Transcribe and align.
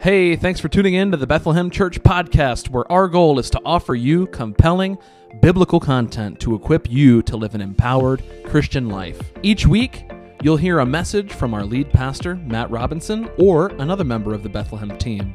Hey, 0.00 0.34
thanks 0.34 0.60
for 0.60 0.70
tuning 0.70 0.94
in 0.94 1.10
to 1.10 1.18
the 1.18 1.26
Bethlehem 1.26 1.68
Church 1.68 2.02
podcast, 2.02 2.70
where 2.70 2.90
our 2.90 3.06
goal 3.06 3.38
is 3.38 3.50
to 3.50 3.60
offer 3.66 3.94
you 3.94 4.28
compelling 4.28 4.96
biblical 5.42 5.78
content 5.78 6.40
to 6.40 6.54
equip 6.54 6.90
you 6.90 7.20
to 7.24 7.36
live 7.36 7.54
an 7.54 7.60
empowered 7.60 8.22
Christian 8.46 8.88
life. 8.88 9.20
Each 9.42 9.66
week, 9.66 10.10
you'll 10.42 10.56
hear 10.56 10.78
a 10.78 10.86
message 10.86 11.34
from 11.34 11.52
our 11.52 11.66
lead 11.66 11.90
pastor, 11.90 12.36
Matt 12.36 12.70
Robinson, 12.70 13.28
or 13.36 13.66
another 13.78 14.04
member 14.04 14.32
of 14.32 14.42
the 14.42 14.48
Bethlehem 14.48 14.96
team. 14.96 15.34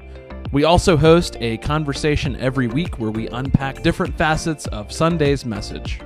We 0.52 0.64
also 0.64 0.98
host 0.98 1.38
a 1.42 1.58
conversation 1.58 2.36
every 2.38 2.66
week 2.66 2.98
where 2.98 3.12
we 3.12 3.28
unpack 3.28 3.84
different 3.84 4.18
facets 4.18 4.66
of 4.66 4.92
Sunday's 4.92 5.46
message. 5.46 6.02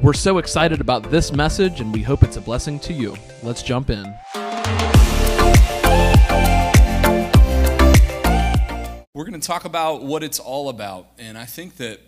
We're 0.00 0.12
so 0.12 0.38
excited 0.38 0.80
about 0.80 1.10
this 1.10 1.32
message 1.32 1.80
and 1.80 1.92
we 1.92 2.02
hope 2.02 2.22
it's 2.22 2.36
a 2.36 2.40
blessing 2.40 2.78
to 2.80 2.92
you. 2.92 3.16
Let's 3.42 3.64
jump 3.64 3.90
in. 3.90 4.14
We're 9.16 9.26
going 9.26 9.40
to 9.40 9.46
talk 9.46 9.64
about 9.64 10.02
what 10.02 10.24
it's 10.24 10.40
all 10.40 10.68
about. 10.68 11.06
And 11.20 11.38
I 11.38 11.44
think 11.44 11.76
that 11.76 12.00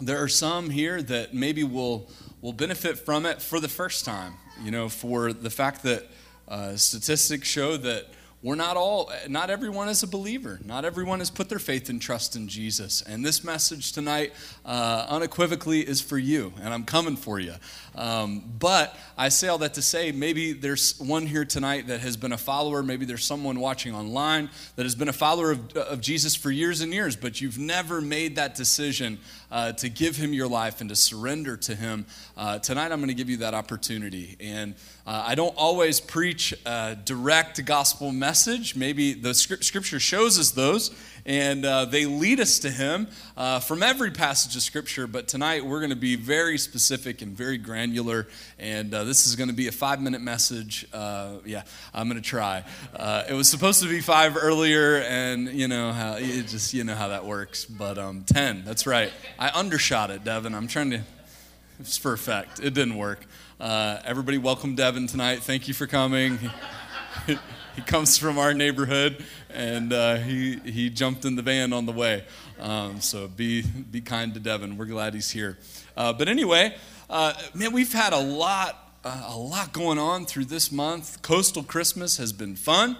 there 0.00 0.22
are 0.22 0.28
some 0.28 0.70
here 0.70 1.02
that 1.02 1.34
maybe 1.34 1.62
will, 1.62 2.10
will 2.40 2.54
benefit 2.54 2.98
from 2.98 3.26
it 3.26 3.42
for 3.42 3.60
the 3.60 3.68
first 3.68 4.06
time. 4.06 4.32
You 4.64 4.70
know, 4.70 4.88
for 4.88 5.34
the 5.34 5.50
fact 5.50 5.82
that 5.82 6.06
uh, 6.48 6.74
statistics 6.76 7.46
show 7.46 7.76
that 7.76 8.06
we're 8.40 8.54
not 8.54 8.76
all 8.76 9.10
not 9.26 9.50
everyone 9.50 9.88
is 9.88 10.04
a 10.04 10.06
believer. 10.06 10.60
Not 10.64 10.84
everyone 10.84 11.18
has 11.18 11.28
put 11.28 11.48
their 11.48 11.58
faith 11.58 11.88
and 11.88 12.00
trust 12.00 12.36
in 12.36 12.46
jesus. 12.46 13.02
And 13.02 13.24
this 13.24 13.42
message 13.42 13.90
tonight 13.90 14.32
uh, 14.64 15.06
unequivocally 15.08 15.80
is 15.80 16.00
for 16.00 16.18
you 16.18 16.52
and 16.62 16.72
i'm 16.72 16.84
coming 16.84 17.16
for 17.16 17.40
you. 17.40 17.54
Um, 17.96 18.44
but 18.60 18.96
i 19.16 19.28
say 19.28 19.48
all 19.48 19.58
that 19.58 19.74
to 19.74 19.82
say 19.82 20.12
maybe 20.12 20.52
there's 20.52 20.96
one 21.00 21.26
here 21.26 21.44
tonight 21.44 21.88
that 21.88 22.00
has 22.00 22.16
been 22.16 22.30
a 22.30 22.38
follower. 22.38 22.84
Maybe 22.84 23.04
there's 23.04 23.24
someone 23.24 23.58
watching 23.58 23.92
online 23.92 24.50
that 24.76 24.84
has 24.84 24.94
been 24.94 25.08
a 25.08 25.12
follower 25.12 25.50
of, 25.50 25.76
of 25.76 26.00
jesus 26.00 26.36
for 26.36 26.52
years 26.52 26.80
and 26.80 26.94
years 26.94 27.16
but 27.16 27.40
you've 27.40 27.58
never 27.58 28.00
made 28.00 28.36
that 28.36 28.54
decision 28.54 29.18
uh, 29.50 29.72
to 29.72 29.88
give 29.88 30.14
him 30.14 30.32
your 30.32 30.46
life 30.46 30.80
and 30.80 30.90
to 30.90 30.96
surrender 30.96 31.56
to 31.56 31.74
him. 31.74 32.06
Uh, 32.36 32.60
tonight 32.60 32.92
i'm 32.92 33.00
going 33.00 33.08
to 33.08 33.14
give 33.14 33.28
you 33.28 33.38
that 33.38 33.54
opportunity. 33.54 34.36
And 34.38 34.76
uh, 35.08 35.24
I 35.26 35.34
don't 35.34 35.56
always 35.56 36.00
preach 36.00 36.54
a 36.64 36.96
direct 37.04 37.64
gospel 37.64 38.12
message. 38.12 38.27
Maybe 38.28 39.14
the 39.14 39.32
scripture 39.32 39.98
shows 39.98 40.38
us 40.38 40.50
those, 40.50 40.90
and 41.24 41.64
uh, 41.64 41.86
they 41.86 42.04
lead 42.04 42.40
us 42.40 42.58
to 42.58 42.70
Him 42.70 43.08
uh, 43.38 43.58
from 43.58 43.82
every 43.82 44.10
passage 44.10 44.54
of 44.54 44.60
Scripture. 44.60 45.06
But 45.06 45.28
tonight 45.28 45.64
we're 45.64 45.78
going 45.78 45.88
to 45.88 45.96
be 45.96 46.14
very 46.14 46.58
specific 46.58 47.22
and 47.22 47.34
very 47.34 47.56
granular, 47.56 48.28
and 48.58 48.92
uh, 48.92 49.04
this 49.04 49.26
is 49.26 49.34
going 49.34 49.48
to 49.48 49.54
be 49.54 49.68
a 49.68 49.72
five 49.72 50.02
minute 50.02 50.20
message. 50.20 50.86
Uh, 50.92 51.36
yeah, 51.46 51.62
I'm 51.94 52.06
going 52.06 52.20
to 52.20 52.28
try. 52.28 52.64
Uh, 52.94 53.24
it 53.30 53.32
was 53.32 53.48
supposed 53.48 53.82
to 53.82 53.88
be 53.88 54.02
five 54.02 54.36
earlier, 54.36 54.96
and 54.96 55.48
you 55.48 55.66
know 55.66 55.92
how 55.92 56.16
it 56.18 56.48
just 56.48 56.74
you 56.74 56.84
know 56.84 56.96
how 56.96 57.08
that 57.08 57.24
works. 57.24 57.64
But 57.64 57.96
um, 57.96 58.24
ten, 58.24 58.62
that's 58.62 58.86
right. 58.86 59.10
I 59.38 59.48
undershot 59.48 60.10
it, 60.10 60.22
Devin. 60.22 60.54
I'm 60.54 60.68
trying 60.68 60.90
to. 60.90 61.00
It's 61.80 61.96
for 61.96 62.12
effect. 62.12 62.60
It 62.60 62.74
didn't 62.74 62.98
work. 62.98 63.24
Uh, 63.58 64.00
everybody, 64.04 64.36
welcome 64.36 64.74
Devin 64.74 65.06
tonight. 65.06 65.38
Thank 65.38 65.66
you 65.66 65.72
for 65.72 65.86
coming. 65.86 66.38
he 67.78 67.84
comes 67.84 68.18
from 68.18 68.38
our 68.38 68.52
neighborhood, 68.54 69.24
and 69.50 69.92
uh, 69.92 70.16
he 70.16 70.56
he 70.64 70.90
jumped 70.90 71.24
in 71.24 71.36
the 71.36 71.42
van 71.42 71.72
on 71.72 71.86
the 71.86 71.92
way. 71.92 72.24
Um, 72.58 73.00
so 73.00 73.28
be 73.28 73.62
be 73.62 74.00
kind 74.00 74.34
to 74.34 74.40
Devin. 74.40 74.76
We're 74.76 74.86
glad 74.86 75.14
he's 75.14 75.30
here. 75.30 75.58
Uh, 75.96 76.12
but 76.12 76.26
anyway, 76.26 76.74
uh, 77.08 77.34
man, 77.54 77.72
we've 77.72 77.92
had 77.92 78.12
a 78.12 78.18
lot 78.18 78.94
uh, 79.04 79.26
a 79.28 79.38
lot 79.38 79.72
going 79.72 79.96
on 79.96 80.26
through 80.26 80.46
this 80.46 80.72
month. 80.72 81.22
Coastal 81.22 81.62
Christmas 81.62 82.16
has 82.16 82.32
been 82.32 82.56
fun. 82.56 82.96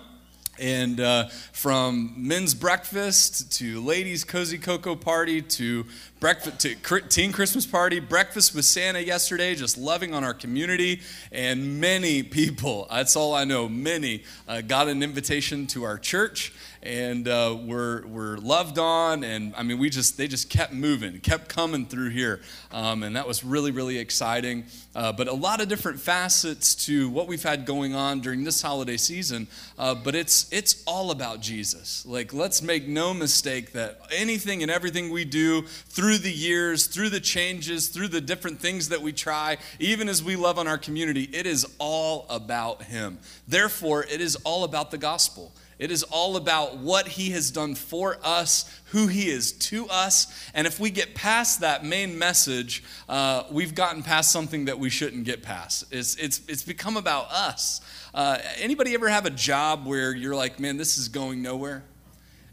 And 0.60 1.00
uh, 1.00 1.28
from 1.52 2.14
men's 2.16 2.54
breakfast 2.54 3.52
to 3.58 3.80
ladies' 3.80 4.24
cozy 4.24 4.58
cocoa 4.58 4.96
party 4.96 5.40
to 5.40 5.86
breakfast 6.20 6.58
to 6.60 7.00
teen 7.08 7.32
Christmas 7.32 7.64
party, 7.64 8.00
breakfast 8.00 8.54
with 8.54 8.64
Santa 8.64 9.00
yesterday, 9.00 9.54
just 9.54 9.78
loving 9.78 10.14
on 10.14 10.24
our 10.24 10.34
community. 10.34 11.00
And 11.30 11.80
many 11.80 12.22
people, 12.22 12.88
that's 12.90 13.14
all 13.14 13.34
I 13.34 13.44
know, 13.44 13.68
many 13.68 14.24
uh, 14.48 14.62
got 14.62 14.88
an 14.88 15.02
invitation 15.02 15.66
to 15.68 15.84
our 15.84 15.98
church 15.98 16.52
and 16.82 17.26
uh, 17.26 17.56
were, 17.60 18.04
were 18.06 18.38
loved 18.38 18.78
on. 18.78 19.24
And 19.24 19.54
I 19.56 19.62
mean, 19.62 19.78
we 19.78 19.90
just, 19.90 20.16
they 20.16 20.28
just 20.28 20.48
kept 20.48 20.72
moving, 20.72 21.20
kept 21.20 21.48
coming 21.48 21.86
through 21.86 22.10
here. 22.10 22.40
Um, 22.72 23.02
and 23.02 23.16
that 23.16 23.26
was 23.26 23.44
really, 23.44 23.70
really 23.70 23.98
exciting. 23.98 24.64
Uh, 24.94 25.12
but 25.12 25.28
a 25.28 25.32
lot 25.32 25.60
of 25.60 25.68
different 25.68 26.00
facets 26.00 26.74
to 26.86 27.10
what 27.10 27.28
we've 27.28 27.42
had 27.42 27.66
going 27.66 27.94
on 27.94 28.20
during 28.20 28.44
this 28.44 28.62
holiday 28.62 28.96
season. 28.96 29.46
Uh, 29.78 29.94
but 29.94 30.14
it's, 30.14 30.52
it's 30.52 30.82
all 30.86 31.10
about 31.10 31.40
Jesus. 31.40 32.06
Like, 32.06 32.32
let's 32.32 32.62
make 32.62 32.88
no 32.88 33.12
mistake 33.12 33.72
that 33.72 34.00
anything 34.12 34.62
and 34.62 34.70
everything 34.70 35.10
we 35.10 35.24
do 35.24 35.62
through 35.62 36.07
the 36.16 36.32
years, 36.32 36.86
through 36.86 37.10
the 37.10 37.20
changes, 37.20 37.88
through 37.88 38.08
the 38.08 38.22
different 38.22 38.60
things 38.60 38.88
that 38.88 39.02
we 39.02 39.12
try, 39.12 39.58
even 39.78 40.08
as 40.08 40.24
we 40.24 40.36
love 40.36 40.58
on 40.58 40.66
our 40.66 40.78
community, 40.78 41.24
it 41.24 41.44
is 41.44 41.66
all 41.78 42.24
about 42.30 42.84
Him. 42.84 43.18
Therefore, 43.46 44.04
it 44.04 44.22
is 44.22 44.36
all 44.36 44.64
about 44.64 44.90
the 44.90 44.98
gospel. 44.98 45.52
It 45.78 45.92
is 45.92 46.02
all 46.02 46.36
about 46.36 46.78
what 46.78 47.06
he 47.06 47.30
has 47.30 47.50
done 47.52 47.76
for 47.76 48.18
us, 48.24 48.68
who 48.86 49.06
he 49.06 49.30
is 49.30 49.52
to 49.52 49.86
us. 49.88 50.26
And 50.52 50.66
if 50.66 50.80
we 50.80 50.90
get 50.90 51.14
past 51.14 51.60
that 51.60 51.84
main 51.84 52.18
message, 52.18 52.82
uh, 53.08 53.44
we've 53.50 53.74
gotten 53.74 54.02
past 54.02 54.32
something 54.32 54.64
that 54.64 54.78
we 54.78 54.90
shouldn't 54.90 55.24
get 55.24 55.42
past. 55.42 55.84
It's, 55.92 56.16
it's, 56.16 56.40
it's 56.48 56.64
become 56.64 56.96
about 56.96 57.30
us. 57.30 57.80
Uh, 58.12 58.38
anybody 58.58 58.94
ever 58.94 59.08
have 59.08 59.24
a 59.24 59.30
job 59.30 59.86
where 59.86 60.12
you're 60.14 60.34
like, 60.34 60.58
man, 60.58 60.78
this 60.78 60.98
is 60.98 61.08
going 61.08 61.42
nowhere? 61.42 61.84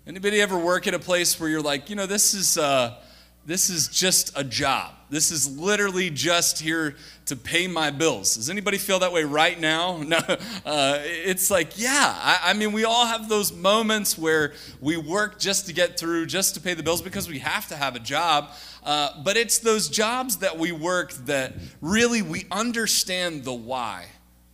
Anybody 0.05 0.39
ever 0.39 0.59
work 0.59 0.85
at 0.85 0.93
a 0.93 0.99
place 0.99 1.39
where 1.39 1.49
you're 1.49 1.61
like, 1.61 1.89
you 1.89 1.95
know, 1.95 2.05
this 2.05 2.35
is, 2.35 2.59
uh, 2.59 2.93
this 3.45 3.69
is 3.69 3.87
just 3.87 4.31
a 4.35 4.43
job. 4.43 4.91
This 5.09 5.29
is 5.29 5.47
literally 5.57 6.09
just 6.09 6.59
here 6.59 6.95
to 7.27 7.35
pay 7.35 7.67
my 7.67 7.91
bills. 7.91 8.35
Does 8.35 8.49
anybody 8.49 8.79
feel 8.79 8.99
that 8.99 9.13
way 9.13 9.23
right 9.23 9.59
now? 9.59 10.01
No, 10.05 10.17
uh, 10.17 10.99
it's 11.01 11.49
like, 11.49 11.79
yeah. 11.79 12.13
I, 12.15 12.51
I, 12.51 12.53
mean, 12.53 12.71
we 12.71 12.85
all 12.85 13.05
have 13.07 13.27
those 13.27 13.51
moments 13.51 14.17
where 14.17 14.53
we 14.79 14.97
work 14.97 15.39
just 15.39 15.65
to 15.65 15.73
get 15.73 15.99
through, 15.99 16.27
just 16.27 16.53
to 16.55 16.61
pay 16.61 16.73
the 16.73 16.83
bills 16.83 17.01
because 17.01 17.27
we 17.27 17.39
have 17.39 17.67
to 17.69 17.75
have 17.75 17.95
a 17.95 17.99
job. 17.99 18.51
Uh, 18.83 19.09
but 19.23 19.35
it's 19.35 19.57
those 19.59 19.89
jobs 19.89 20.37
that 20.37 20.59
we 20.59 20.71
work 20.71 21.11
that 21.25 21.53
really 21.81 22.21
we 22.21 22.45
understand 22.51 23.43
the 23.43 23.53
why. 23.53 24.05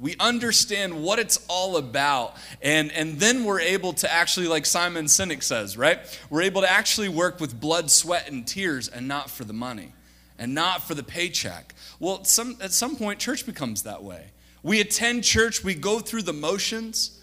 We 0.01 0.15
understand 0.19 1.03
what 1.03 1.19
it's 1.19 1.45
all 1.47 1.77
about. 1.77 2.35
And, 2.61 2.91
and 2.91 3.19
then 3.19 3.45
we're 3.45 3.61
able 3.61 3.93
to 3.93 4.11
actually, 4.11 4.47
like 4.47 4.65
Simon 4.65 5.05
Sinek 5.05 5.43
says, 5.43 5.77
right? 5.77 5.99
We're 6.31 6.41
able 6.41 6.61
to 6.61 6.71
actually 6.71 7.07
work 7.07 7.39
with 7.39 7.59
blood, 7.59 7.91
sweat, 7.91 8.27
and 8.27 8.45
tears 8.45 8.87
and 8.87 9.07
not 9.07 9.29
for 9.29 9.43
the 9.43 9.53
money 9.53 9.93
and 10.39 10.55
not 10.55 10.81
for 10.81 10.95
the 10.95 11.03
paycheck. 11.03 11.75
Well, 11.99 12.23
some, 12.23 12.57
at 12.61 12.73
some 12.73 12.95
point, 12.95 13.19
church 13.19 13.45
becomes 13.45 13.83
that 13.83 14.01
way. 14.03 14.31
We 14.63 14.81
attend 14.81 15.23
church, 15.23 15.63
we 15.63 15.75
go 15.75 15.99
through 15.99 16.23
the 16.23 16.33
motions. 16.33 17.19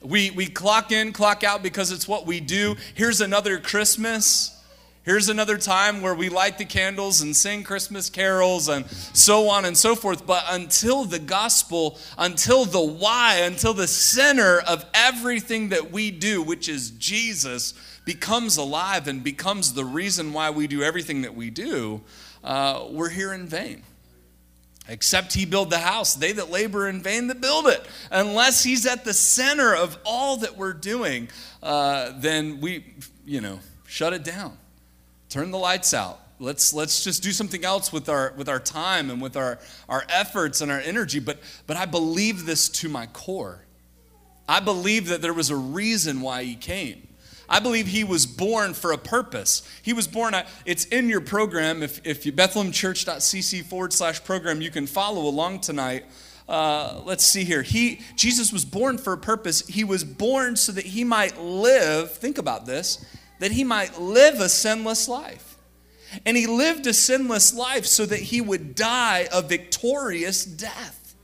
We, 0.00 0.30
we 0.30 0.46
clock 0.46 0.90
in, 0.90 1.12
clock 1.12 1.44
out 1.44 1.62
because 1.62 1.90
it's 1.92 2.08
what 2.08 2.26
we 2.26 2.40
do. 2.40 2.76
Here's 2.94 3.20
another 3.20 3.58
Christmas. 3.58 4.61
Here's 5.04 5.28
another 5.28 5.58
time 5.58 6.00
where 6.00 6.14
we 6.14 6.28
light 6.28 6.58
the 6.58 6.64
candles 6.64 7.22
and 7.22 7.34
sing 7.34 7.64
Christmas 7.64 8.08
carols 8.08 8.68
and 8.68 8.88
so 8.88 9.48
on 9.48 9.64
and 9.64 9.76
so 9.76 9.96
forth. 9.96 10.24
But 10.24 10.44
until 10.48 11.04
the 11.04 11.18
gospel, 11.18 11.98
until 12.16 12.64
the 12.64 12.80
why, 12.80 13.38
until 13.38 13.74
the 13.74 13.88
center 13.88 14.60
of 14.60 14.86
everything 14.94 15.70
that 15.70 15.90
we 15.90 16.12
do, 16.12 16.40
which 16.40 16.68
is 16.68 16.92
Jesus, 16.92 17.74
becomes 18.04 18.56
alive 18.56 19.08
and 19.08 19.24
becomes 19.24 19.72
the 19.72 19.84
reason 19.84 20.32
why 20.32 20.50
we 20.50 20.68
do 20.68 20.84
everything 20.84 21.22
that 21.22 21.34
we 21.34 21.50
do, 21.50 22.00
uh, 22.44 22.86
we're 22.88 23.08
here 23.08 23.32
in 23.32 23.48
vain. 23.48 23.82
Except 24.88 25.32
he 25.32 25.46
build 25.46 25.70
the 25.70 25.78
house, 25.78 26.14
they 26.14 26.30
that 26.30 26.48
labor 26.48 26.88
in 26.88 27.02
vain 27.02 27.26
that 27.26 27.40
build 27.40 27.66
it. 27.66 27.84
Unless 28.12 28.62
he's 28.62 28.86
at 28.86 29.04
the 29.04 29.14
center 29.14 29.74
of 29.74 29.98
all 30.04 30.36
that 30.38 30.56
we're 30.56 30.72
doing, 30.72 31.28
uh, 31.60 32.12
then 32.18 32.60
we, 32.60 32.84
you 33.26 33.40
know, 33.40 33.58
shut 33.84 34.12
it 34.12 34.22
down 34.22 34.58
turn 35.32 35.50
the 35.50 35.58
lights 35.58 35.94
out. 35.94 36.20
Let's 36.38 36.74
let's 36.74 37.04
just 37.04 37.22
do 37.22 37.32
something 37.32 37.64
else 37.64 37.92
with 37.92 38.08
our 38.08 38.34
with 38.36 38.48
our 38.48 38.58
time 38.58 39.10
and 39.10 39.22
with 39.22 39.36
our 39.36 39.58
our 39.88 40.04
efforts 40.08 40.60
and 40.60 40.70
our 40.70 40.80
energy. 40.80 41.20
But 41.20 41.38
but 41.66 41.76
i 41.76 41.86
believe 41.86 42.46
this 42.46 42.68
to 42.68 42.88
my 42.88 43.06
core. 43.06 43.64
I 44.48 44.60
believe 44.60 45.08
that 45.08 45.22
there 45.22 45.32
was 45.32 45.50
a 45.50 45.56
reason 45.56 46.20
why 46.20 46.42
he 46.42 46.56
came. 46.56 47.06
I 47.48 47.60
believe 47.60 47.86
he 47.86 48.02
was 48.02 48.26
born 48.26 48.74
for 48.74 48.92
a 48.92 48.98
purpose. 48.98 49.62
He 49.82 49.92
was 49.92 50.06
born 50.06 50.34
it's 50.66 50.84
in 50.86 51.08
your 51.08 51.20
program. 51.20 51.82
If 51.82 52.04
if 52.04 52.26
you 52.26 52.32
bethlehemchurch.cc 52.32 53.64
forward 53.64 53.92
slash 53.92 54.22
program 54.24 54.60
you 54.60 54.70
can 54.70 54.86
follow 54.86 55.22
along 55.22 55.60
tonight. 55.60 56.04
Uh, 56.48 57.00
let's 57.04 57.24
see 57.24 57.44
here. 57.44 57.62
He 57.62 58.00
jesus 58.16 58.52
was 58.52 58.64
born 58.64 58.98
for 58.98 59.12
a 59.12 59.18
purpose. 59.18 59.66
He 59.68 59.84
was 59.84 60.02
born 60.02 60.56
so 60.56 60.72
that 60.72 60.86
he 60.86 61.04
might 61.04 61.40
live 61.40 62.12
think 62.12 62.36
about 62.36 62.66
this 62.66 63.04
that 63.38 63.52
he 63.52 63.64
might 63.64 64.00
live 64.00 64.40
a 64.40 64.48
sinless 64.48 65.08
life. 65.08 65.56
And 66.26 66.36
he 66.36 66.46
lived 66.46 66.86
a 66.86 66.92
sinless 66.92 67.54
life 67.54 67.86
so 67.86 68.04
that 68.06 68.20
he 68.20 68.40
would 68.40 68.74
die 68.74 69.28
a 69.32 69.42
victorious 69.42 70.44
death. 70.44 71.14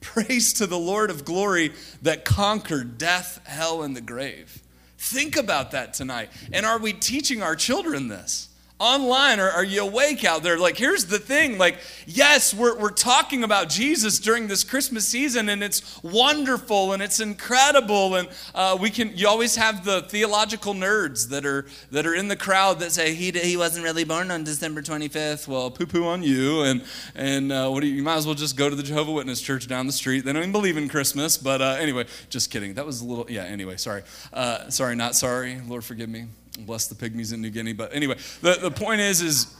Praise 0.00 0.52
to 0.54 0.66
the 0.66 0.78
Lord 0.78 1.10
of 1.10 1.24
glory 1.24 1.72
that 2.02 2.24
conquered 2.24 2.98
death, 2.98 3.40
hell, 3.44 3.82
and 3.82 3.96
the 3.96 4.00
grave. 4.00 4.62
Think 4.98 5.36
about 5.36 5.72
that 5.72 5.94
tonight. 5.94 6.30
And 6.52 6.66
are 6.66 6.78
we 6.78 6.92
teaching 6.92 7.42
our 7.42 7.56
children 7.56 8.08
this? 8.08 8.48
Online 8.78 9.40
or 9.40 9.48
are 9.48 9.64
you 9.64 9.80
awake 9.80 10.22
out 10.22 10.42
there 10.42 10.58
like 10.58 10.76
here's 10.76 11.06
the 11.06 11.18
thing 11.18 11.56
like 11.56 11.78
yes 12.04 12.52
we're, 12.52 12.78
we're 12.78 12.90
talking 12.90 13.42
about 13.42 13.70
jesus 13.70 14.18
during 14.18 14.48
this 14.48 14.62
christmas 14.64 15.08
season 15.08 15.48
and 15.48 15.64
it's 15.64 15.98
wonderful 16.02 16.92
and 16.92 17.02
it's 17.02 17.18
incredible 17.18 18.16
and 18.16 18.28
uh, 18.54 18.76
we 18.78 18.90
can 18.90 19.16
you 19.16 19.26
always 19.26 19.56
have 19.56 19.82
the 19.82 20.02
theological 20.02 20.74
nerds 20.74 21.30
that 21.30 21.46
are 21.46 21.64
that 21.90 22.06
are 22.06 22.14
in 22.14 22.28
the 22.28 22.36
crowd 22.36 22.78
that 22.78 22.92
say 22.92 23.14
he, 23.14 23.30
he 23.30 23.56
wasn't 23.56 23.82
really 23.82 24.04
born 24.04 24.30
on 24.30 24.44
december 24.44 24.82
25th 24.82 25.48
well 25.48 25.70
poo-poo 25.70 26.04
on 26.04 26.22
you 26.22 26.60
and 26.60 26.84
and 27.14 27.50
uh, 27.50 27.70
what 27.70 27.80
do 27.80 27.86
you, 27.86 27.94
you 27.94 28.02
might 28.02 28.16
as 28.16 28.26
well 28.26 28.34
just 28.34 28.58
go 28.58 28.68
to 28.68 28.76
the 28.76 28.82
jehovah 28.82 29.10
witness 29.10 29.40
church 29.40 29.66
down 29.66 29.86
the 29.86 29.92
street. 29.92 30.24
They 30.24 30.34
don't 30.34 30.42
even 30.42 30.52
believe 30.52 30.76
in 30.76 30.90
christmas 30.90 31.38
but 31.38 31.62
uh, 31.62 31.76
anyway 31.80 32.04
just 32.28 32.50
kidding. 32.50 32.74
That 32.74 32.84
was 32.84 33.00
a 33.00 33.06
little 33.06 33.26
yeah 33.30 33.44
anyway 33.44 33.78
sorry. 33.78 34.02
Uh, 34.34 34.68
sorry 34.68 34.96
not 34.96 35.14
sorry. 35.14 35.62
Lord 35.66 35.82
forgive 35.82 36.10
me 36.10 36.26
bless 36.58 36.86
the 36.86 36.94
pygmies 36.94 37.32
in 37.32 37.42
New 37.42 37.50
Guinea. 37.50 37.72
But 37.72 37.94
anyway, 37.94 38.16
the, 38.40 38.54
the 38.54 38.70
point 38.70 39.00
is, 39.00 39.20
is 39.20 39.54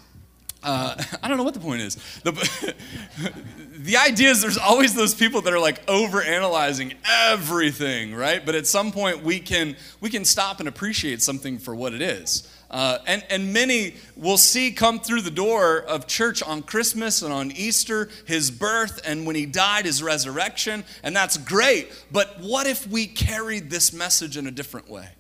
uh, 0.63 1.01
I 1.23 1.29
don't 1.29 1.37
know 1.37 1.45
what 1.45 1.55
the 1.55 1.61
point 1.61 1.83
is. 1.83 1.95
The, 2.23 2.33
the 3.79 3.97
idea 3.97 4.31
is 4.31 4.43
there's 4.43 4.59
always 4.59 4.95
those 4.95 5.15
people 5.15 5.41
that 5.43 5.53
are 5.53 5.61
like 5.61 5.89
over 5.89 6.23
analyzing 6.23 6.95
everything, 7.09 8.15
right? 8.15 8.45
But 8.45 8.55
at 8.55 8.67
some 8.67 8.93
point 8.93 9.23
we 9.23 9.39
can 9.39 9.77
we 10.01 10.11
can 10.11 10.25
stop 10.25 10.59
and 10.59 10.69
appreciate 10.69 11.23
something 11.23 11.59
for 11.59 11.75
what 11.75 11.95
it 11.95 12.03
is. 12.03 12.53
Uh, 12.69 12.99
and, 13.07 13.25
and 13.31 13.53
many 13.53 13.95
will 14.17 14.37
see 14.37 14.73
come 14.73 14.99
through 14.99 15.21
the 15.21 15.31
door 15.31 15.83
of 15.83 16.09
church 16.09 16.43
on 16.43 16.63
Christmas 16.63 17.23
and 17.23 17.33
on 17.33 17.53
Easter 17.53 18.09
his 18.27 18.51
birth, 18.51 19.01
and 19.07 19.25
when 19.25 19.37
he 19.37 19.47
died, 19.47 19.85
his 19.85 20.03
resurrection, 20.03 20.83
and 21.05 21.15
that's 21.15 21.37
great. 21.37 21.93
But 22.11 22.41
what 22.41 22.67
if 22.67 22.85
we 22.89 23.07
carried 23.07 23.71
this 23.71 23.93
message 23.93 24.37
in 24.37 24.49
a 24.49 24.51
different 24.51 24.91
way? 24.91 25.11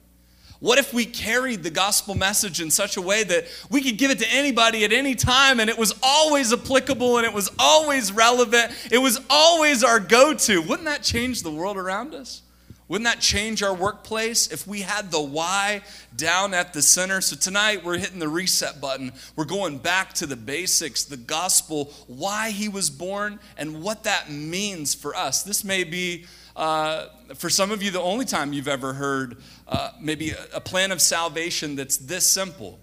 What 0.60 0.78
if 0.78 0.94
we 0.94 1.04
carried 1.04 1.62
the 1.62 1.70
gospel 1.70 2.14
message 2.14 2.60
in 2.60 2.70
such 2.70 2.96
a 2.96 3.02
way 3.02 3.24
that 3.24 3.46
we 3.70 3.82
could 3.82 3.98
give 3.98 4.10
it 4.10 4.18
to 4.20 4.28
anybody 4.30 4.84
at 4.84 4.92
any 4.92 5.14
time 5.14 5.60
and 5.60 5.68
it 5.68 5.76
was 5.76 5.94
always 6.02 6.52
applicable 6.52 7.18
and 7.18 7.26
it 7.26 7.32
was 7.32 7.50
always 7.58 8.10
relevant? 8.12 8.72
It 8.90 8.98
was 8.98 9.20
always 9.28 9.84
our 9.84 10.00
go 10.00 10.34
to. 10.34 10.62
Wouldn't 10.62 10.86
that 10.86 11.02
change 11.02 11.42
the 11.42 11.50
world 11.50 11.76
around 11.76 12.14
us? 12.14 12.42
Wouldn't 12.88 13.06
that 13.06 13.20
change 13.20 13.64
our 13.64 13.74
workplace 13.74 14.46
if 14.52 14.64
we 14.64 14.82
had 14.82 15.10
the 15.10 15.20
why 15.20 15.82
down 16.14 16.54
at 16.54 16.72
the 16.72 16.80
center? 16.80 17.20
So 17.20 17.34
tonight 17.34 17.84
we're 17.84 17.98
hitting 17.98 18.20
the 18.20 18.28
reset 18.28 18.80
button. 18.80 19.12
We're 19.34 19.44
going 19.44 19.78
back 19.78 20.12
to 20.14 20.26
the 20.26 20.36
basics, 20.36 21.02
the 21.02 21.16
gospel, 21.16 21.92
why 22.06 22.50
he 22.50 22.68
was 22.68 22.88
born, 22.88 23.40
and 23.58 23.82
what 23.82 24.04
that 24.04 24.30
means 24.30 24.94
for 24.94 25.16
us. 25.16 25.42
This 25.42 25.64
may 25.64 25.82
be 25.82 26.26
uh, 26.56 27.08
for 27.34 27.50
some 27.50 27.70
of 27.70 27.82
you, 27.82 27.90
the 27.90 28.00
only 28.00 28.24
time 28.24 28.52
you've 28.52 28.66
ever 28.66 28.94
heard 28.94 29.36
uh, 29.68 29.90
maybe 30.00 30.30
a, 30.30 30.46
a 30.54 30.60
plan 30.60 30.90
of 30.90 31.00
salvation 31.02 31.76
that's 31.76 31.98
this 31.98 32.26
simple. 32.26 32.80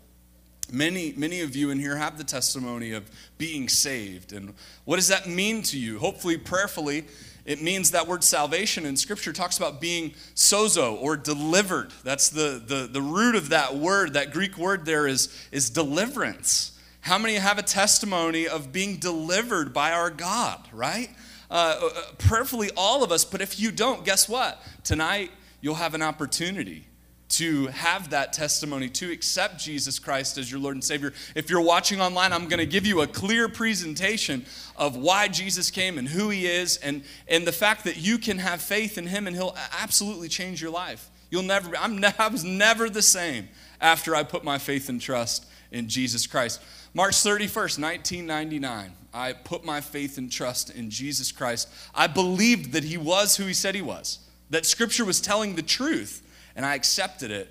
Many, 0.71 1.13
many 1.17 1.41
of 1.41 1.55
you 1.55 1.71
in 1.71 1.79
here 1.79 1.97
have 1.97 2.17
the 2.17 2.23
testimony 2.23 2.93
of 2.93 3.09
being 3.37 3.67
saved. 3.67 4.31
And 4.31 4.53
what 4.85 4.97
does 4.97 5.07
that 5.07 5.27
mean 5.27 5.63
to 5.63 5.77
you? 5.77 5.99
Hopefully, 5.99 6.37
prayerfully, 6.37 7.05
it 7.45 7.61
means 7.61 7.91
that 7.91 8.07
word 8.07 8.23
salvation 8.23 8.85
in 8.85 8.95
Scripture 8.95 9.33
talks 9.33 9.57
about 9.57 9.81
being 9.81 10.11
sozo 10.35 11.01
or 11.01 11.17
delivered. 11.17 11.91
That's 12.03 12.29
the, 12.29 12.61
the, 12.65 12.87
the 12.89 13.01
root 13.01 13.35
of 13.35 13.49
that 13.49 13.75
word. 13.75 14.13
That 14.13 14.31
Greek 14.31 14.57
word 14.57 14.85
there 14.85 15.07
is, 15.07 15.35
is 15.51 15.69
deliverance. 15.69 16.79
How 17.01 17.17
many 17.17 17.35
have 17.35 17.57
a 17.57 17.63
testimony 17.63 18.47
of 18.47 18.71
being 18.71 18.97
delivered 18.97 19.73
by 19.73 19.91
our 19.91 20.09
God, 20.09 20.59
right? 20.71 21.09
Uh, 21.53 21.79
uh, 21.83 22.01
prayerfully 22.17 22.71
all 22.75 23.03
of 23.03 23.11
us, 23.11 23.23
but 23.23 23.39
if 23.39 23.59
you 23.59 23.71
don't, 23.71 24.03
guess 24.03 24.27
what? 24.27 24.59
Tonight, 24.83 25.29
you'll 25.61 25.75
have 25.75 25.93
an 25.93 26.01
opportunity 26.01 26.87
to 27.29 27.67
have 27.67 28.09
that 28.09 28.33
testimony, 28.33 28.89
to 28.89 29.11
accept 29.11 29.59
Jesus 29.59 29.99
Christ 29.99 30.39
as 30.39 30.51
your 30.51 30.59
Lord 30.59 30.75
and 30.75 30.83
Savior. 30.83 31.13
If 31.35 31.51
you're 31.51 31.61
watching 31.61 32.01
online, 32.01 32.33
I'm 32.33 32.47
going 32.47 32.57
to 32.57 32.65
give 32.65 32.87
you 32.87 33.01
a 33.01 33.07
clear 33.07 33.47
presentation 33.47 34.47
of 34.77 34.97
why 34.97 35.27
Jesus 35.27 35.69
came 35.69 35.99
and 35.99 36.07
who 36.07 36.29
He 36.29 36.47
is, 36.47 36.77
and, 36.77 37.03
and 37.27 37.45
the 37.45 37.51
fact 37.51 37.83
that 37.83 37.97
you 37.97 38.17
can 38.17 38.39
have 38.39 38.59
faith 38.59 38.97
in 38.97 39.05
Him 39.05 39.27
and 39.27 39.35
He'll 39.35 39.55
absolutely 39.79 40.29
change 40.29 40.59
your 40.59 40.71
life. 40.71 41.11
You'll 41.29 41.43
never 41.43 41.77
I'm, 41.77 42.03
I 42.17 42.29
was 42.29 42.43
never 42.43 42.89
the 42.89 43.03
same 43.03 43.47
after 43.79 44.15
I 44.15 44.23
put 44.23 44.43
my 44.43 44.57
faith 44.57 44.89
and 44.89 44.99
trust 44.99 45.45
in 45.71 45.87
Jesus 45.87 46.25
Christ. 46.25 46.61
March 46.95 47.15
31st, 47.15 47.79
1999. 47.81 48.93
I 49.13 49.33
put 49.33 49.65
my 49.65 49.81
faith 49.81 50.17
and 50.17 50.31
trust 50.31 50.69
in 50.69 50.89
Jesus 50.89 51.31
Christ. 51.31 51.67
I 51.93 52.07
believed 52.07 52.73
that 52.73 52.83
He 52.83 52.97
was 52.97 53.35
who 53.37 53.45
He 53.45 53.53
said 53.53 53.73
He 53.73 53.81
was, 53.81 54.19
that 54.49 54.65
Scripture 54.65 55.05
was 55.05 55.19
telling 55.19 55.55
the 55.55 55.63
truth, 55.63 56.21
and 56.55 56.65
I 56.65 56.75
accepted 56.75 57.31
it 57.31 57.49